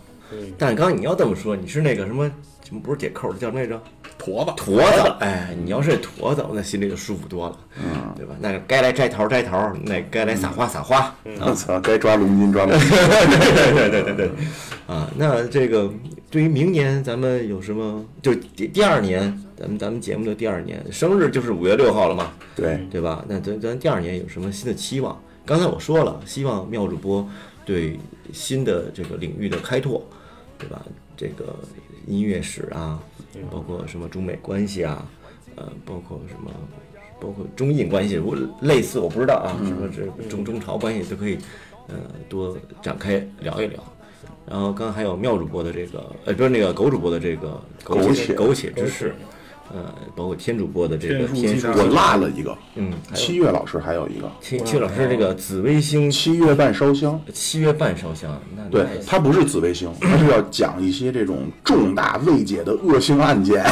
[0.57, 2.31] 但是刚刚你要这么说，你是那个什么
[2.65, 3.81] 什么不是解扣的叫什么来着？
[4.18, 4.52] 坨子。
[4.56, 8.35] 坨子，哎，你要是坨子，那心里就舒服多了，嗯，对吧？
[8.40, 12.90] 那该来摘桃摘桃，那该来撒花撒花，我操，该抓龙筋抓龙筋。
[12.90, 14.31] 对对对对对，
[14.88, 15.91] 啊，那这个
[16.30, 18.03] 对于明年咱们有什么？
[18.22, 19.22] 就第第二年，
[19.57, 23.23] 咱们咱们节目的第二年生日就是五月六号了嘛，对，对吧？
[23.27, 25.19] 那咱咱第二年有什么新的期望？
[25.45, 27.27] 刚才我说了，希望妙主播
[27.65, 27.99] 对
[28.31, 30.02] 新的这个领域的开拓，
[30.57, 30.81] 对吧？
[31.18, 31.56] 这个
[32.07, 32.99] 音乐史啊，
[33.49, 35.05] 包括什么中美关系啊，
[35.55, 36.51] 呃，包括什么，
[37.19, 41.38] 包括中印关系，我类似我不知道啊，什么这中中朝关系都可以，
[41.88, 41.95] 呃，
[42.27, 43.84] 多展开聊一聊。
[44.45, 49.15] 然后刚刚还有妙主播的这个，呃，不是那个狗主播的这个苟苟且苟且之事，
[49.72, 57.19] 呃，包括天主播的这个天书我落了一个，嗯，七月老师还有一个七七老师这个紫微星七月半烧香。
[57.34, 63.64] 七月半烧香，那对那，它不是紫微星，它是要讲一些这种重大未解的恶性案件。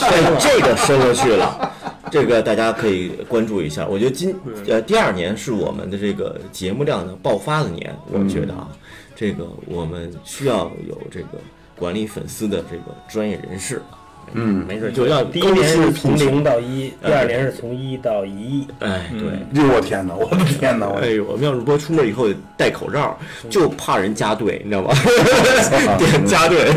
[0.00, 1.72] 这 这个深了去了，
[2.10, 3.86] 这个大家可以关注一下。
[3.86, 4.34] 我觉得今
[4.66, 8.68] 呃第二年是我们的这个节目量的爆发的年，我觉得啊，
[9.14, 11.38] 这个我们需要有这个
[11.76, 13.80] 管理粉丝的这个专业人士。
[14.32, 18.66] 嗯，没事，就要第一年是从零到一，哎第二年是从一到一亿。
[18.80, 19.28] 哎，对。
[19.62, 22.26] 哎呦我天哪，我的天哪，我哎呦，我们要是播出门以后
[22.56, 23.18] 戴口罩，
[23.50, 24.94] 就怕人加队，你知道吗？
[25.98, 26.72] 点加队。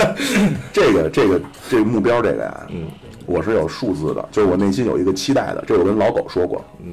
[0.72, 1.40] 这个这个
[1.70, 2.86] 这个目标这个呀，嗯，
[3.26, 6.92] 我是有数字的，就是我内心有一个期待的，这我跟老狗说过，嗯。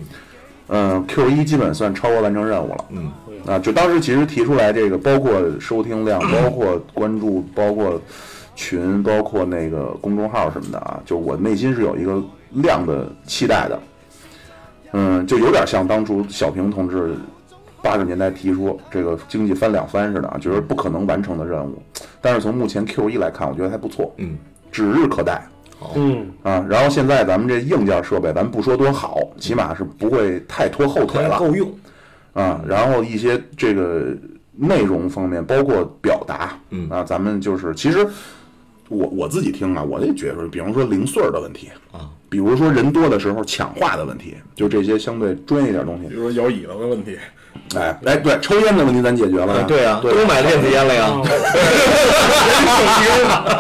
[0.72, 2.86] 嗯，Q 一基本算超额完成任务了。
[2.90, 3.12] 嗯，
[3.48, 8.00] 啊，就当时其实提出来这个，包括收听量， 包括关注，包括
[8.60, 12.22] 群，包括那个公众号什么的啊，就我内心是有一个
[12.52, 13.80] 量的期待的。
[14.92, 17.16] 嗯，就有点像当初小平同志
[17.82, 21.82] 八十年代提出这个经济翻两番似的啊，就是不可能完成的任务。
[22.20, 24.38] 但是从目前 Q 一来看，我觉得还不错，嗯，
[24.74, 25.42] 指日可待。
[25.96, 26.66] 嗯，啊。
[26.70, 31.72] 然后现在咱们这硬件设备，咱不说多好，起码是不会太拖后腿了够用。
[32.34, 32.62] 啊。
[32.68, 34.14] 然后一些这个
[34.54, 38.06] 内容方面，包括表达，嗯啊，咱们就是其实
[38.90, 46.16] 我我自己听啊，我也觉得，比方说零碎儿的问题啊，比如说人多的时候抢话的问题，就这些相对专业一点东西比。
[46.16, 47.18] 如说摇椅子的问题，
[47.76, 49.64] 哎哎，对，抽烟的问题咱解决了呀。
[49.68, 51.22] 对啊，对都买电子烟了呀。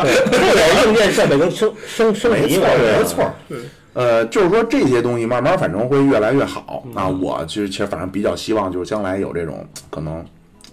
[0.02, 3.32] 对，硬件设备跟升升升级嘛，没错，
[3.94, 7.08] 呃，就是说这些东西慢慢反正会越来越好啊。
[7.08, 10.26] 我其实其实反正比较希望就是将来有这种可能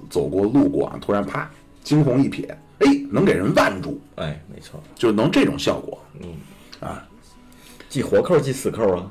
[0.09, 1.51] 走过路过啊，突然啪
[1.83, 2.47] 惊鸿一瞥，
[2.79, 5.99] 哎，能给人腕住，哎，没错，就能这种效果。
[6.21, 6.29] 嗯，
[6.81, 7.07] 啊
[7.89, 9.11] 系活扣系死扣啊。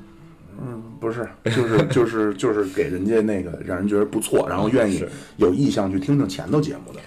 [0.58, 5.04] 嗯不是，就是就是就是给人家那个让人觉得不错，然后愿意
[5.36, 7.00] 有意向去听听前头节目的，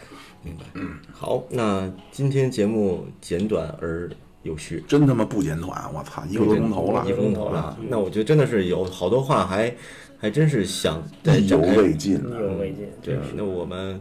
[0.44, 4.08] 明白，嗯好，那今天节目简短而
[4.42, 7.76] 有序，真他妈不简短，我操，一个多钟头了一，个钟头了。
[7.88, 9.74] 那我觉得真的是有好多话还
[10.18, 11.58] 还真是想意犹。
[11.58, 12.16] 未尽。
[12.16, 12.86] 意犹未尽。
[13.02, 13.98] 对，那我们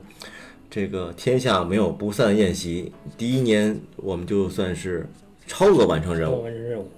[0.69, 5.07] 这个天下没有不散的宴席，第一年我们就算是
[5.45, 6.44] 超额完成任超务。
[6.44, 6.89] 完任务，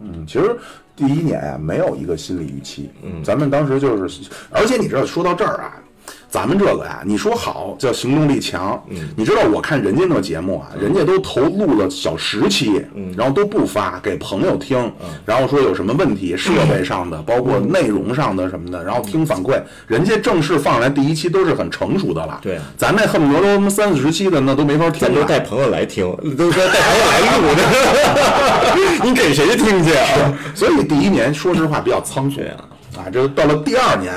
[0.00, 0.56] 嗯，其实
[0.94, 2.90] 第一年呀、没有一个心理预期。
[3.02, 5.82] 嗯，咱们当时就是，而且你知道，说到这儿啊，
[6.28, 14.92] 咱们这个呀，你说好叫行动力强，嗯，你知道我看人家那节目啊，人家都投录了小十期，嗯，然后都不发给朋友听，
[15.24, 22.62] 然后说有什么问题，设备上的，包括内容上的什么的，然后听反馈，人家正式放来第一期都是很成熟的了，对啊。
[22.76, 25.22] 咱那恨不得都他妈三四十期的那都没法听咱都。
[25.24, 26.04] 带朋友来听，
[26.36, 30.06] 都说带朋友来录的， 你给谁听去啊？
[30.54, 32.36] 所以第一年说实话比较仓促。
[32.36, 32.64] 对啊，
[32.98, 34.12] 啊，这到了第二年，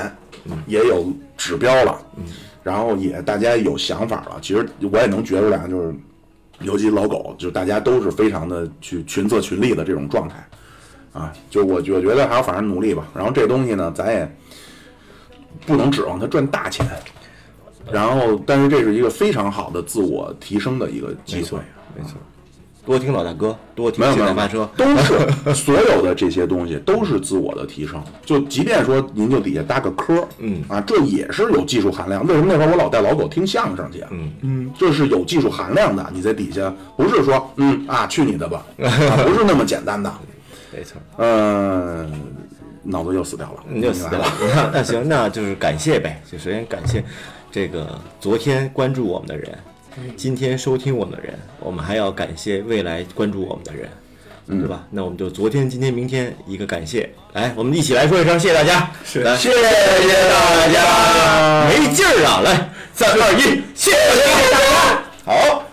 [0.66, 2.00] 也有指标了，
[2.62, 4.38] 然后也大家有想法了。
[4.40, 5.94] 其实我也能觉出来，就是
[6.60, 10.48] 尤其老狗，就大家都是非常的去群策群力的这种状态
[11.12, 11.32] 啊。
[11.48, 13.08] 就我我觉得还要反正努力吧。
[13.14, 14.36] 然后这东西呢，咱也
[15.66, 16.86] 不能指望它赚大钱。
[17.90, 21.58] 然后，但是这是一个非常好的自我提升的一个机会。，
[21.96, 22.12] 没错。
[22.84, 24.68] 多听老大哥，多听没有没有现代发车。
[24.76, 25.14] 都是
[25.54, 28.02] 所有的这些东西都是自我的提升。
[28.24, 32.26] 就即便说您就底下搭个科，嗯啊，这也是有技术含量。
[32.26, 34.04] 为什么那会儿我老带老狗听相声去？
[34.10, 36.10] 嗯嗯，这是有技术含量的。
[36.12, 40.12] 你在底下不是说嗯啊去你的吧， 啊、不是那么简单的。
[40.72, 42.10] 没错，嗯、
[42.82, 44.26] 脑子又死掉了，你就死掉了。
[44.40, 46.20] 那 那行，那就是感谢呗。
[46.30, 47.04] 就首先感谢
[47.50, 49.58] 这个昨天关注我们的人，
[50.16, 53.90] 今天收听我们的人，我们还要感谢未来关注我们的人，
[54.60, 54.84] 对吧？
[54.90, 58.90] 那我们就昨天、今天、明天一个感谢，来，我们一起来说一声谢谢大家，
[59.22, 59.62] 来，谢谢
[60.28, 62.40] 大家，没劲儿啊！
[62.44, 65.02] 来，三二一，谢谢大家。
[65.24, 65.64] 好。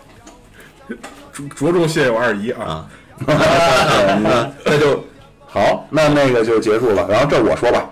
[1.33, 2.89] 着着重谢谢我二姨啊，
[4.65, 5.05] 那就
[5.45, 7.07] 好，那那个就结束了。
[7.07, 7.87] 然后这我说吧，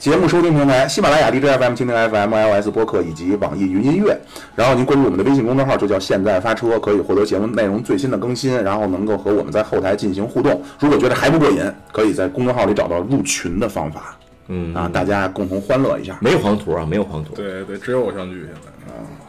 [0.00, 4.18] 节目收听平台：喜马拉雅、DJ FM、蜻蜓 FM、iOS 播客以及网易云音乐。
[4.56, 10.62] 然后您关注我们的微信公众号，就叫“现在发车”，可以获得节目内容最新的更新，然后能够和我们在后台进行互动。
[10.78, 11.60] 如果觉得还不过瘾，
[11.92, 14.16] 可以在公众号里找到入群的方法
[14.48, 16.16] 嗯啊，大家共同欢乐一下。
[16.22, 17.34] 没有黄图啊，没有黄图。
[17.34, 18.70] 对对，只有偶像剧现在。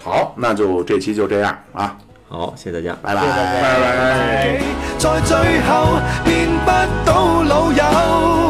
[0.01, 1.97] 好，那就这期就这样啊，
[2.29, 2.97] 好，谢谢大家。
[3.01, 3.21] 拜拜。
[3.21, 4.61] 拜拜。
[4.97, 5.35] 在最
[5.67, 6.71] 后，变不
[7.05, 8.40] 到老友。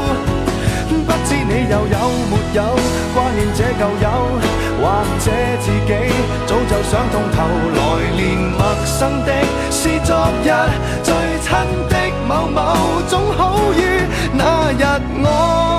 [1.53, 1.98] 你又有
[2.30, 2.64] 没有
[3.14, 4.07] 挂念这旧友，
[4.80, 4.84] 或
[5.19, 5.28] 者
[5.60, 5.91] 自己
[6.48, 7.44] 早就想通透，
[7.76, 7.80] 来
[8.15, 8.19] 年
[8.57, 9.30] 陌生的
[9.69, 10.15] 是昨
[10.45, 10.49] 日
[11.03, 11.49] 最亲
[11.90, 11.94] 的
[12.26, 13.80] 某某，总好于
[14.34, 14.84] 那日
[15.22, 15.70] 我